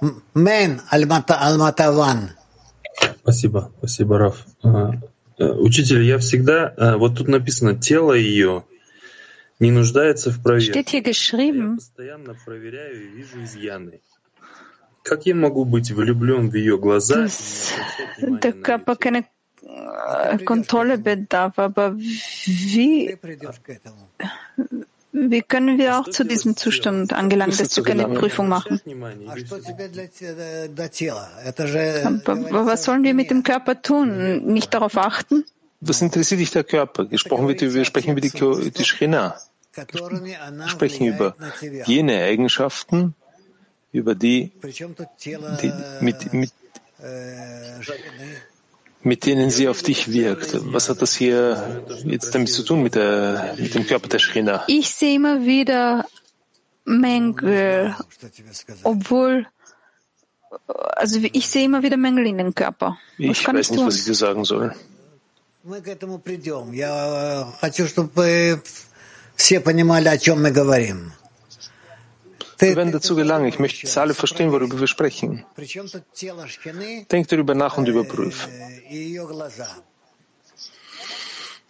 [0.01, 0.21] слегка.
[0.33, 2.31] Мен, Алмата Ван.
[3.21, 4.45] Спасибо, спасибо, Раф.
[5.37, 8.65] Учитель, я всегда, вот тут написано, тело ее
[9.59, 10.79] не нуждается в проверке.
[10.79, 14.01] Я постоянно проверяю и вижу изъяны.
[15.03, 17.27] Как я могу быть влюблен в ее глаза?
[18.29, 19.25] Körper keine
[19.63, 21.57] äh, Kontrolle bedarf.
[21.57, 23.17] Aber wie,
[25.13, 28.79] wie können wir auch zu diesem Zustand angelangen, dass wir keine Prüfung machen?
[32.25, 34.45] Aber was sollen wir mit dem Körper tun?
[34.45, 35.45] Nicht darauf achten?
[35.81, 37.05] Was interessiert dich der Körper?
[37.05, 39.35] Gesprochen wird, wir sprechen über die, die Schrina.
[39.73, 41.35] Wir sprechen über
[41.85, 43.15] jene Eigenschaften,
[43.91, 44.51] über die,
[45.61, 46.51] die mit, mit,
[49.03, 50.57] mit denen sie auf dich wirkt.
[50.73, 54.63] Was hat das hier jetzt damit zu tun mit, der, mit dem Körper der Schrina?
[54.67, 56.05] Ich sehe immer wieder
[56.85, 57.95] Mängel,
[58.83, 59.47] obwohl,
[60.67, 62.97] also ich sehe immer wieder Mängel in dem Körper.
[63.17, 64.73] Was ich weiß ich nicht, was ich dir sagen soll.
[65.63, 65.81] Wir
[72.61, 73.47] wenn dazu gelangen.
[73.47, 75.45] Ich möchte jetzt alle verstehen, worüber wir sprechen.
[77.11, 78.47] Denk darüber nach und überprüf.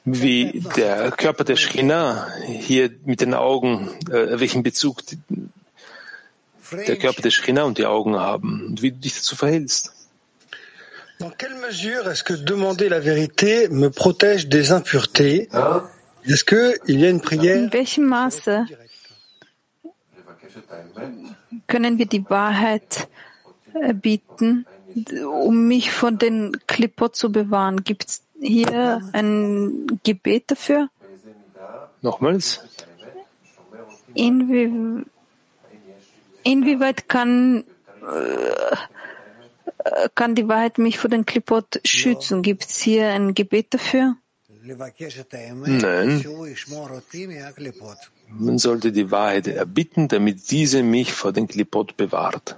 [0.03, 5.03] Wie der Körper der Schchina hier mit den Augen, äh, welchen Bezug
[6.71, 9.93] der Körper der Schchina und die Augen haben und wie du dich dazu verhältst.
[11.19, 15.49] Dans quelle mesure est-ce que demander la vérité me protège des impuretés?
[16.25, 17.57] Est-ce que y a une prière?
[17.57, 18.65] In welchem Maße
[21.67, 23.07] können wir die Wahrheit
[24.01, 24.65] bieten,
[25.25, 27.83] um mich von den Klippot zu bewahren?
[27.83, 30.89] Gibt es hier ein Gebet dafür?
[32.01, 32.61] Nochmals?
[34.13, 35.05] Inwie,
[36.43, 37.63] inwieweit kann,
[38.01, 38.75] äh,
[40.15, 42.41] kann die Wahrheit mich vor den Klippot schützen?
[42.41, 44.15] Gibt es hier ein Gebet dafür?
[45.81, 46.21] Nein.
[48.30, 52.56] Man sollte die Wahrheit erbitten, damit diese mich vor den Klipot bewahrt.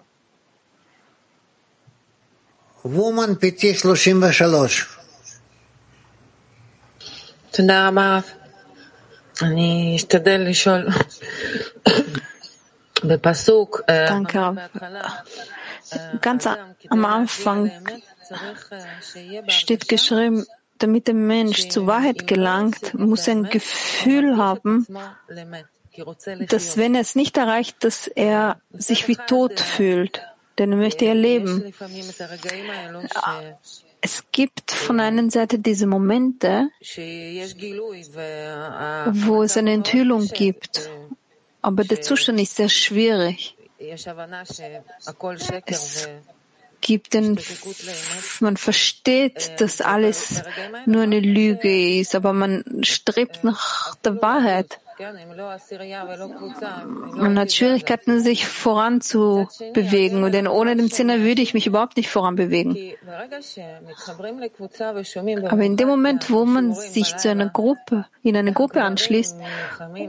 [2.82, 4.86] Woman PT 33.
[7.50, 8.20] תודה רבה.
[9.42, 10.88] אני אשתדל לשאול
[13.04, 14.38] בפסוק, Danke.
[16.20, 16.46] Ganz
[16.90, 17.70] am Anfang
[19.48, 20.46] steht geschrieben,
[20.83, 24.85] damit der Mensch zur Wahrheit gelangt, muss er ein Gefühl haben,
[26.49, 30.21] dass wenn er es nicht erreicht, dass er sich wie tot fühlt,
[30.57, 31.73] denn er möchte ja leben.
[34.01, 36.69] Es gibt von einer Seite diese Momente,
[39.25, 40.89] wo es eine Enthüllung gibt,
[41.61, 43.55] aber der Zustand ist sehr schwierig.
[43.79, 44.05] Es
[46.83, 47.39] gibt den,
[48.41, 50.43] man versteht, dass alles
[50.85, 54.79] nur eine Lüge ist, aber man strebt nach der Wahrheit.
[57.15, 62.77] Man hat Schwierigkeiten, sich voranzubewegen, denn ohne den Zehner würde ich mich überhaupt nicht voranbewegen.
[65.49, 69.35] Aber in dem Moment, wo man sich zu einer Gruppe, in eine Gruppe anschließt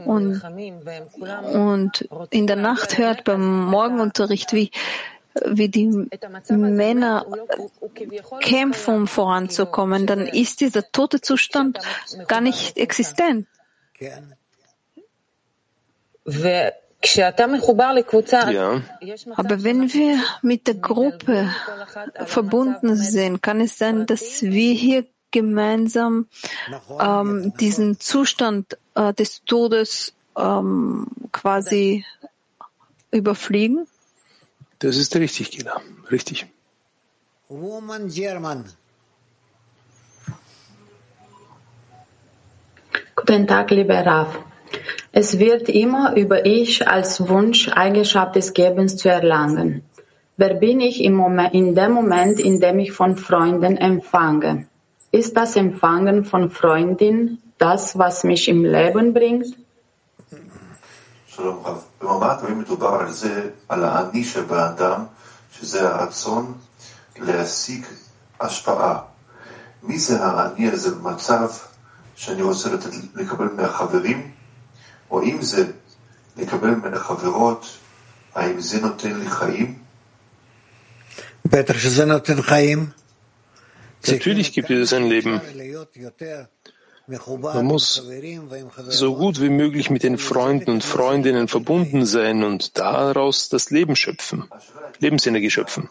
[0.05, 0.43] und,
[1.53, 4.69] und in der Nacht hört beim Morgenunterricht, wie
[5.43, 6.07] wie die
[6.49, 7.25] Männer
[8.39, 11.79] kämpfen, um voranzukommen, dann ist dieser tote Zustand
[12.27, 13.47] gar nicht existent.
[18.51, 18.81] Ja.
[19.35, 21.49] Aber wenn wir mit der Gruppe
[22.25, 26.27] verbunden sind, kann es sein, dass wir hier gemeinsam
[26.99, 32.05] ähm, diesen Zustand äh, des Todes ähm, quasi
[33.11, 33.87] überfliegen?
[34.79, 35.81] Das ist richtig, Gila.
[36.11, 36.47] Richtig.
[37.47, 38.65] Woman German.
[43.15, 44.39] Guten Tag, lieber Raf.
[45.11, 49.83] Es wird immer über Ich als Wunsch, Eigenschaft des Gebens zu erlangen.
[50.37, 54.67] Wer bin ich im Moment, in dem Moment, in dem ich von Freunden empfange?
[55.11, 59.55] Ist das Empfangen von Freundin das, was mich im Leben bringt?
[61.35, 61.83] שלום רב.
[62.01, 65.05] במבט תמיד מדובר על זה, על האני שבאדם,
[65.51, 66.57] שזה הרצון
[67.17, 67.85] להשיג
[68.39, 68.99] השפעה.
[69.83, 71.49] מי זה האני הזה במצב
[72.15, 74.31] שאני רוצה לתת, לקבל מהחברים,
[75.11, 75.71] או אם זה
[76.37, 77.77] לקבל מן החברות,
[78.35, 79.79] האם זה נותן לי חיים?
[81.45, 82.89] בטח שזה נותן חיים.
[84.03, 85.39] Natürlich gibt es ein Leben.
[87.07, 88.03] Man muss
[88.87, 93.95] so gut wie möglich mit den Freunden und Freundinnen verbunden sein und daraus das Leben
[93.95, 94.49] schöpfen,
[94.99, 95.89] Lebensenergie schöpfen.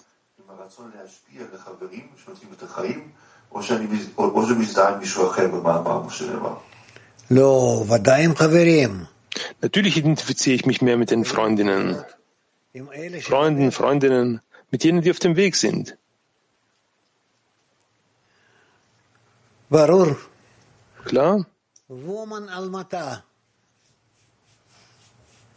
[9.61, 12.05] Natürlich identifiziere ich mich mehr mit den Freundinnen,
[13.21, 14.41] Freunden, Freundinnen,
[14.73, 15.97] mit jenen, die auf dem Weg sind.
[21.05, 21.45] Klar?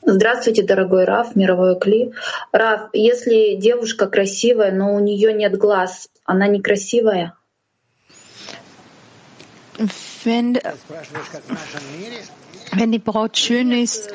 [0.06, 2.14] Здравствуйте, дорогой Раф, мировой Кли.
[2.52, 7.34] Раф, если девушка красивая, но у нее нет глаз, она некрасивая?
[10.24, 10.60] Wenn,
[12.74, 14.10] wenn die Braut schön ist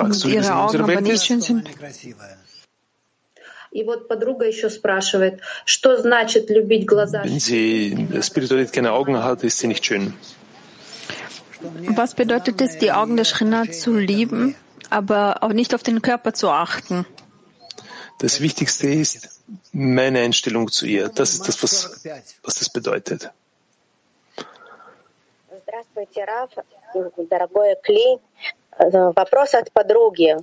[0.00, 1.68] und ihre Augen aber nicht schön sind,
[7.23, 10.13] Wenn sie spirituell keine Augen hat, ist sie nicht schön.
[11.61, 14.55] Was bedeutet es, die Augen der Shrina zu lieben,
[14.89, 17.05] aber auch nicht auf den Körper zu achten?
[18.19, 21.09] Das Wichtigste ist meine Einstellung zu ihr.
[21.09, 22.03] Das ist das, was,
[22.43, 23.29] was das bedeutet.
[25.63, 26.51] Здравствуйте, Раф,
[27.29, 28.19] дорогой Кли.
[28.79, 30.35] Вопрос от подруги.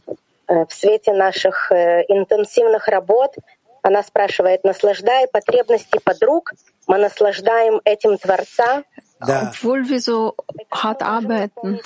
[0.51, 3.35] В свете наших интенсивных работ
[3.83, 6.51] она спрашивает, наслаждая потребности подруг,
[6.87, 8.83] мы наслаждаем этим Творца?
[9.21, 10.35] Obwohl wir so
[10.71, 11.79] hart arbeiten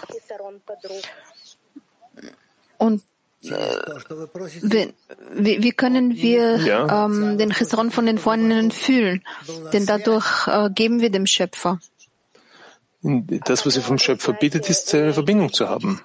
[2.79, 3.03] und
[5.37, 7.05] wie, wie können wir Ja.
[7.05, 9.23] ähm, den Chesron von den Freundinnen fühlen?
[9.71, 11.79] Denn dadurch äh, geben wir dem Schöpfer.
[13.03, 16.01] Das, was ihr vom Schöpfer bittet, ist eine Verbindung zu haben.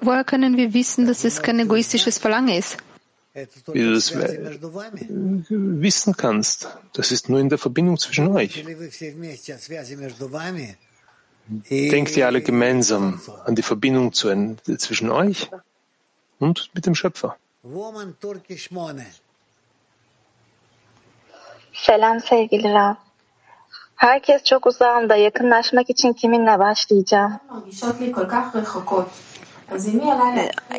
[0.00, 2.78] Woher können wir wissen, dass es kein egoistisches Verlangen ist?
[3.34, 8.64] Wie du das wissen kannst, das ist nur in der Verbindung zwischen euch.
[11.70, 15.50] Denkt ihr alle gemeinsam an die Verbindung zwischen euch
[16.38, 17.36] und mit dem Schöpfer.
[21.84, 22.96] Selam sevgili Rav.
[23.96, 25.16] Herkes çok uzağımda.
[25.16, 27.40] Yakınlaşmak için kiminle başlayacağım?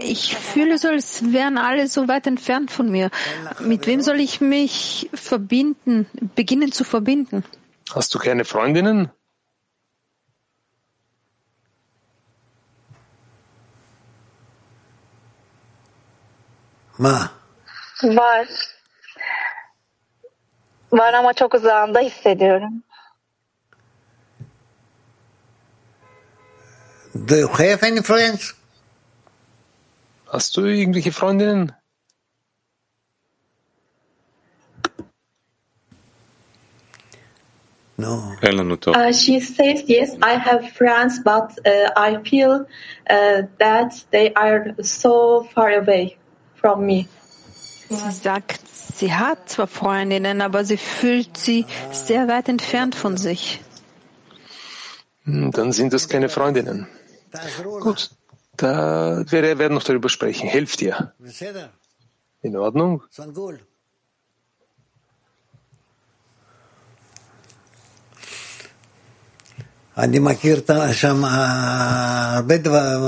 [0.03, 3.09] Ich fühle so, als wären alle so weit entfernt von mir.
[3.59, 6.05] Mit wem soll ich mich verbinden,
[6.37, 7.43] beginnen zu verbinden?
[7.89, 9.09] Hast du keine Freundinnen?
[16.97, 17.29] Ma.
[18.03, 18.47] Var.
[20.91, 22.83] Var ama çok uzağımda hissediyorum.
[27.25, 28.53] Do you have any friends?
[30.31, 31.71] Hast du irgendwelche Freundinnen?
[37.99, 38.35] No.
[38.43, 42.67] Uh, she says, yes, I have friends, but uh, I feel
[43.09, 46.17] uh, that they are so far away
[46.55, 47.07] from me.
[47.89, 53.61] Sie sagt, sie hat zwar Freundinnen, aber sie fühlt sie sehr weit entfernt von sich.
[55.25, 56.87] Dann sind das keine Freundinnen.
[57.80, 58.10] Gut,
[58.56, 60.48] da wir werden noch darüber sprechen.
[60.48, 60.96] Helft ihr.
[61.20, 61.68] בסדר?
[62.44, 63.00] In Ordnung?
[63.12, 63.56] סנגול.
[69.98, 73.00] אני מכיר את ה- שם אה, הרבה דברים,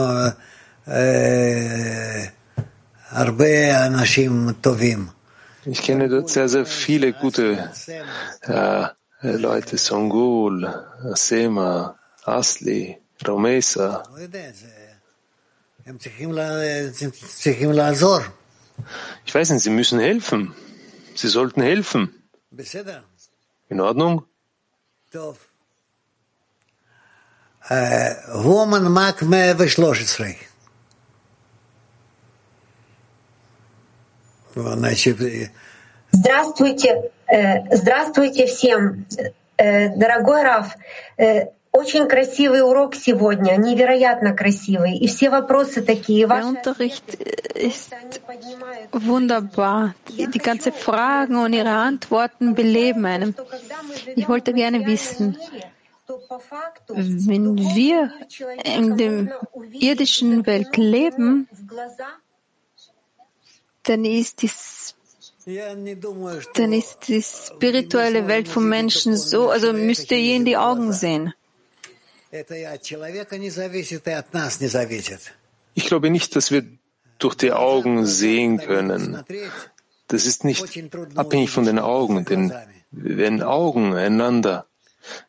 [0.88, 2.24] אה,
[3.11, 5.07] הרבה אנשים טובים.
[5.66, 7.46] Ich kenne dort sehr, sehr viele gute
[8.42, 8.84] äh,
[9.48, 9.78] Leute.
[9.78, 10.55] Songul,
[11.14, 11.70] Asema,
[12.26, 12.82] Asli,
[13.26, 14.03] Raumesa
[19.26, 20.53] ich weiß nicht, Sie müssen helfen.
[21.15, 22.24] Sie sollten helfen.
[23.70, 24.26] In Ordnung?
[28.34, 30.36] Woman Mark 113.
[36.11, 39.05] Здравствуйте, э, здравствуйте всем,
[39.57, 40.76] э, дорогой Раф.
[41.17, 44.96] Э, очень красивый урок сегодня, невероятно красивый.
[44.96, 46.26] И все вопросы такие.
[46.26, 47.14] Der Ваши Unterricht
[47.55, 47.92] ist
[48.92, 49.94] wunderbar.
[50.09, 53.34] Die, die ganzen Fragen und ihre Antworten beleben einem.
[54.14, 55.36] Ich wollte gerne wissen,
[56.86, 58.12] wenn wir
[58.64, 59.40] in der
[59.72, 61.48] irdischen Welt leben,
[63.82, 64.50] dann ist die,
[66.55, 70.92] dann ist die spirituelle Welt vom Menschen so, also müsst ihr ihr in die Augen
[70.92, 71.34] sehen.
[75.73, 76.63] Ich glaube nicht, dass wir
[77.17, 79.23] durch die Augen sehen können.
[80.07, 80.65] Das ist nicht
[81.15, 82.53] abhängig von den Augen, denn
[82.91, 84.65] wenn Augen einander,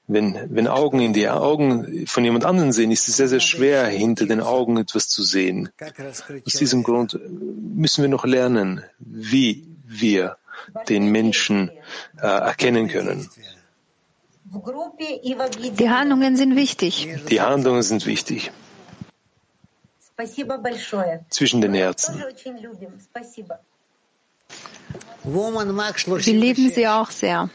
[0.07, 3.87] wenn, wenn Augen in die Augen von jemand anderem sehen, ist es sehr, sehr schwer,
[3.87, 5.71] hinter den Augen etwas zu sehen.
[5.81, 10.37] Aus diesem Grund müssen wir noch lernen, wie wir
[10.89, 11.71] den Menschen
[12.19, 13.29] äh, erkennen können.
[15.80, 17.08] Die Handlungen sind wichtig.
[17.30, 18.52] Die Handlungen sind wichtig
[20.16, 21.26] Спасибо большое.
[21.30, 22.14] zwischen den Herzen.
[22.14, 22.94] Тоже очень любим.
[23.00, 23.60] Спасибо.
[25.24, 27.50] Woman Mac Wir lieben sie auch sehr.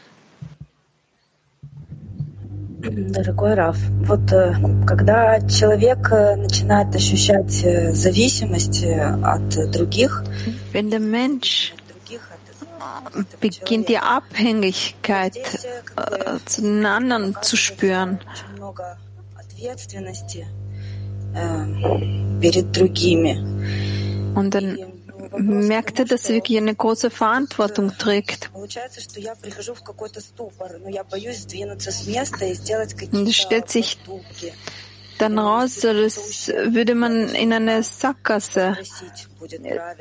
[2.81, 4.53] Дорогой Раф, вот э,
[4.85, 10.23] когда человек э, начинает ощущать э, зависимость э, от других,
[10.71, 11.73] Wenn der Mensch
[13.39, 15.37] beginnt die Abhängigkeit
[15.96, 18.20] äh, zu den anderen zu spüren.
[24.34, 24.78] Und dann
[25.38, 28.50] merkte, dass sie wirklich eine große Verantwortung trägt.
[28.54, 28.76] Und
[33.28, 33.98] es stellt sich
[35.18, 38.76] dann raus, das würde man in einer Sackgasse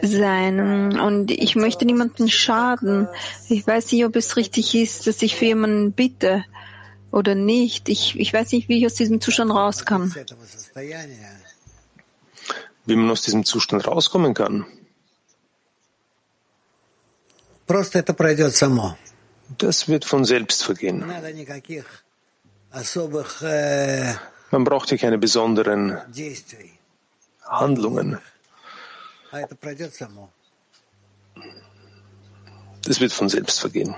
[0.01, 0.99] sein.
[0.99, 3.07] Und ich möchte niemanden schaden.
[3.49, 6.43] Ich weiß nicht, ob es richtig ist, dass ich für jemanden bitte
[7.11, 7.89] oder nicht.
[7.89, 10.13] Ich, ich weiß nicht, wie ich aus diesem Zustand raus kann.
[12.86, 14.66] Wie man aus diesem Zustand rauskommen kann.
[19.57, 21.03] Das wird von selbst vergehen.
[24.52, 26.00] Man brauchte keine besonderen
[27.43, 28.20] Handlungen.
[32.84, 33.96] Das wird von selbst vergehen.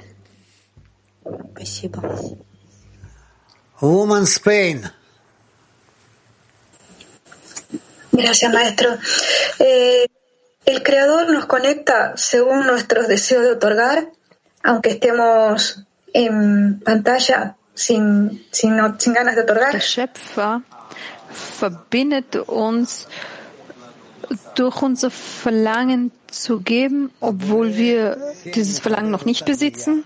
[3.80, 4.90] Woman Spain.
[8.12, 8.98] Gracias, maestro.
[9.60, 10.08] Eh,
[10.66, 14.08] el Creador nos conecta según nuestros deseos de otorgar,
[14.64, 15.84] aunque estemos
[16.14, 19.72] en pantalla sin, sin, sin ganas de otorgar.
[19.72, 20.62] Der Schöpfer
[21.32, 23.08] verbindet uns
[24.56, 28.18] durch unser Verlangen zu geben, obwohl wir
[28.56, 30.04] dieses Verlangen noch nicht besitzen.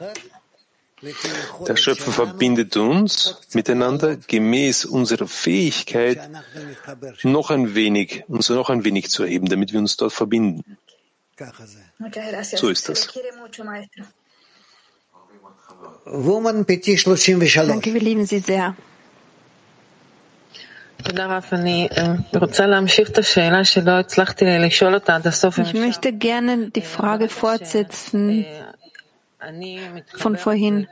[1.67, 6.29] Der Schöpfer verbindet uns miteinander gemäß unserer Fähigkeit,
[7.23, 10.77] noch ein wenig, uns noch ein wenig zu erheben, damit wir uns dort verbinden.
[12.55, 13.07] So ist das.
[17.67, 18.75] Danke, wir lieben Sie sehr.
[21.03, 21.13] Ich
[25.73, 28.45] möchte gerne die Frage fortsetzen
[30.15, 30.87] von vorhin.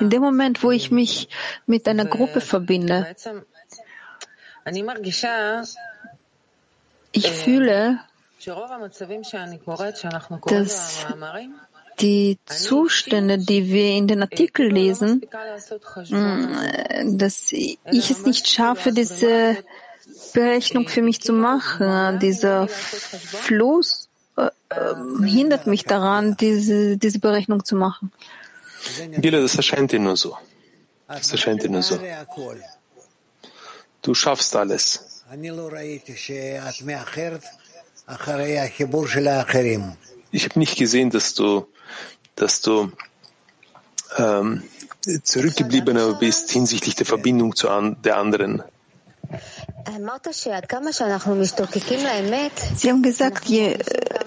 [0.00, 1.28] In dem Moment, wo ich mich
[1.66, 3.14] mit einer Gruppe verbinde,
[7.12, 8.00] ich fühle,
[10.44, 11.06] dass
[12.00, 15.22] die Zustände, die wir in den Artikeln lesen,
[17.04, 19.56] dass ich es nicht schaffe, diese
[20.32, 22.18] Berechnung für mich zu machen.
[22.18, 24.50] Dieser Fluss äh,
[25.24, 28.12] hindert mich daran, diese, diese Berechnung zu machen.
[29.16, 30.36] Gila, das erscheint dir nur so.
[31.08, 31.98] Das erscheint dir nur so.
[34.02, 35.22] Du schaffst alles.
[40.30, 41.66] Ich habe nicht gesehen, dass du,
[42.36, 42.90] dass du
[44.16, 44.62] ähm,
[45.22, 48.62] zurückgebliebener bist hinsichtlich der Verbindung zu an, der anderen.
[52.76, 53.78] Sie haben gesagt, je,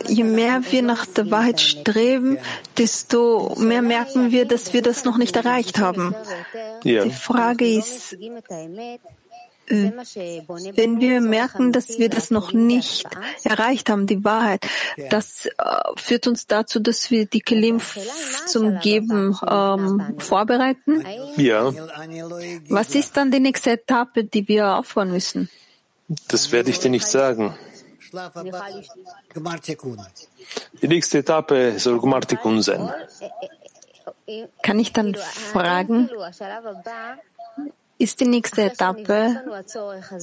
[0.08, 2.38] je mehr wir nach der Wahrheit streben,
[2.78, 6.16] desto mehr merken wir, dass wir das noch nicht erreicht haben.
[6.84, 7.04] Ja.
[7.04, 8.18] Die Frage ist,
[9.70, 13.06] wenn wir merken, dass wir das noch nicht
[13.44, 14.66] erreicht haben, die Wahrheit,
[15.10, 15.52] das äh,
[15.98, 17.82] führt uns dazu, dass wir die Kelim
[18.46, 21.06] zum Geben ähm, vorbereiten.
[21.36, 21.74] Ja.
[22.70, 25.50] Was ist dann die nächste Etappe, die wir aufhören müssen?
[26.30, 27.54] Das werde ich dir nicht sagen.
[30.82, 32.90] Die nächste Etappe soll Gmartikun sein.
[34.62, 36.10] Kann ich dann fragen,
[37.99, 39.45] ist die nächste Etappe,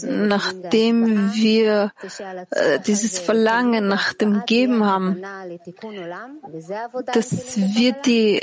[0.03, 1.93] nachdem wir
[2.51, 5.21] äh, dieses Verlangen nach dem Geben haben,
[7.13, 8.41] dass wir die,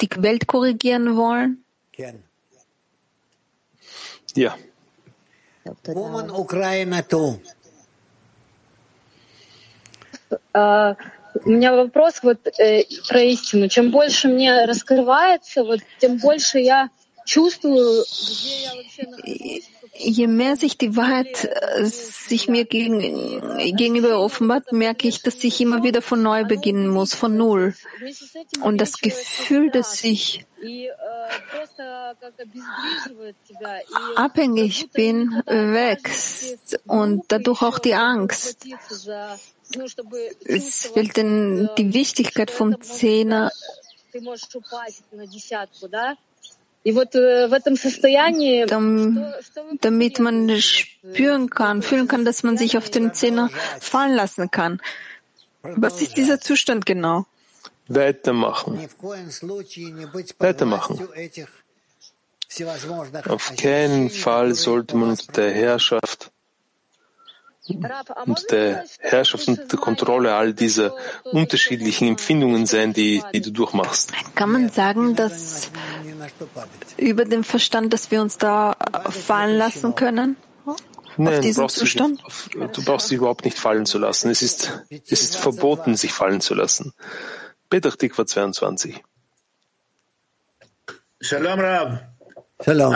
[0.00, 1.64] die Welt korrigieren wollen?
[4.34, 4.56] Ja.
[5.84, 7.40] Woman Ukraine too.
[10.54, 10.94] Uh,
[11.44, 13.68] у меня вопрос вот э, про истину.
[13.68, 16.90] Чем больше мне раскрывается, вот тем больше я
[17.26, 19.70] чувствую, где я вообще нахожусь.
[19.98, 23.00] Je mehr sich die Wahrheit äh, sich mir gegen,
[23.76, 27.74] gegenüber offenbart, merke ich, dass ich immer wieder von neu beginnen muss, von Null.
[28.60, 30.44] Und das Gefühl, dass ich
[34.16, 38.66] abhängig bin, wächst und dadurch auch die Angst.
[40.44, 43.50] Es fällt denn die Wichtigkeit vom Zehner
[49.81, 54.81] damit man spüren kann, fühlen kann, dass man sich auf den Zehner fallen lassen kann.
[55.61, 57.25] Was ist dieser Zustand genau?
[57.87, 58.87] Weitermachen.
[60.39, 61.07] Weitermachen.
[63.27, 66.31] Auf keinen Fall sollte man unter der Herrschaft
[68.49, 74.11] der Herrschaft und der Kontrolle all dieser unterschiedlichen Empfindungen sein, die, die du durchmachst.
[74.35, 75.69] Kann man sagen, dass
[76.97, 78.75] über den Verstand, dass wir uns da
[79.09, 80.37] fallen lassen können?
[81.17, 84.29] Nein, du brauchst, dich, du brauchst dich überhaupt nicht fallen zu lassen.
[84.29, 86.93] Es ist, es ist verboten, sich fallen zu lassen.
[87.69, 89.03] Petr Tikva 22.
[91.19, 92.07] Shalom, Rab.
[92.63, 92.93] Shalom.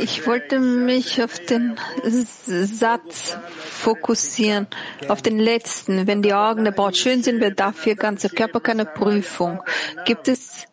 [0.00, 4.66] Ich wollte mich auf den Satz fokussieren,
[5.08, 6.06] auf den letzten.
[6.06, 9.62] Wenn die Augen der Braut schön sind, bedarf ihr ganzer Körper keine Prüfung.
[10.04, 10.66] Gibt es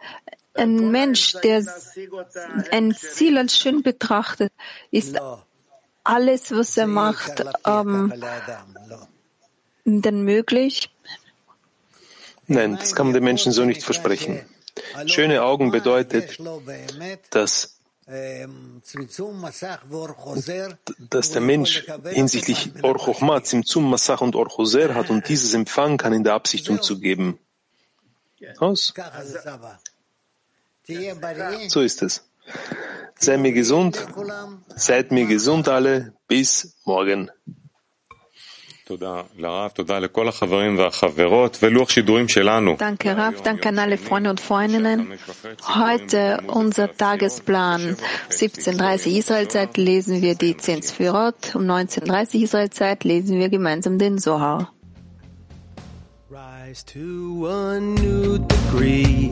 [0.53, 1.63] einen Mensch, der
[2.71, 4.51] ein Ziel als schön betrachtet,
[4.89, 5.19] ist
[6.03, 8.13] alles, was er macht, ähm,
[9.85, 10.89] denn möglich?
[12.47, 14.41] Nein, das kann man den Menschen so nicht versprechen.
[15.05, 16.37] Schöne Augen bedeutet,
[17.29, 17.80] dass
[21.09, 25.97] dass der Mensch hinsichtlich Or Chochma, Zimtzum, Masach und Or Choser hat und dieses empfangen
[25.97, 27.39] kann in der Absicht umzugeben.
[28.57, 28.93] Aus?
[31.67, 32.23] So ist es.
[33.19, 34.05] Sei mir gesund,
[34.75, 37.29] seid mir gesund alle, bis morgen.
[42.77, 43.41] Danke, Rav.
[43.41, 45.13] Danke an alle Freunde und Freundinnen.
[45.67, 47.97] Heute unser Tagesplan.
[48.29, 51.55] 17.30 Israelzeit lesen wir die zehn Sphirot.
[51.55, 54.71] Um 19.30 Israelzeit lesen wir gemeinsam den Zohar.
[56.31, 59.29] Rise to a new degree,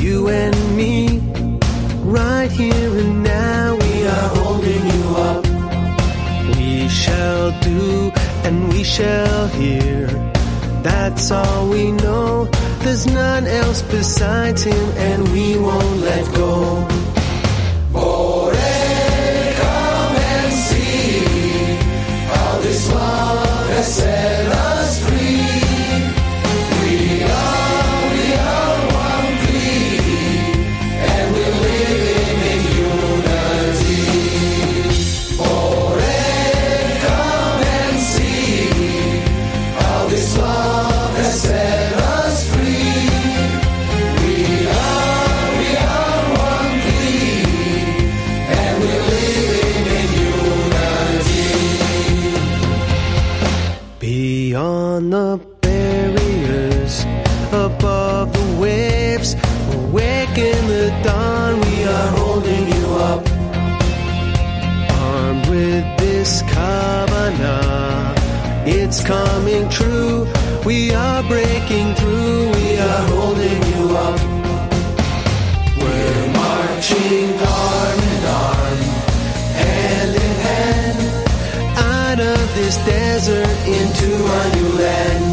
[0.00, 1.20] you and me,
[2.02, 5.44] right here and now we are holding you up.
[6.56, 8.10] We shall do
[8.46, 10.06] and we shall hear.
[10.82, 12.44] That's all we know.
[12.82, 16.86] There's none else besides him, and we won't let go.
[17.92, 18.35] Bore,
[65.48, 68.18] with this covenant,
[68.66, 70.26] it's coming true.
[70.64, 74.20] We are breaking through, we are holding you up.
[75.78, 78.80] We're marching arm in arm,
[79.62, 80.98] hand in hand,
[81.78, 85.25] out of this desert into a new land.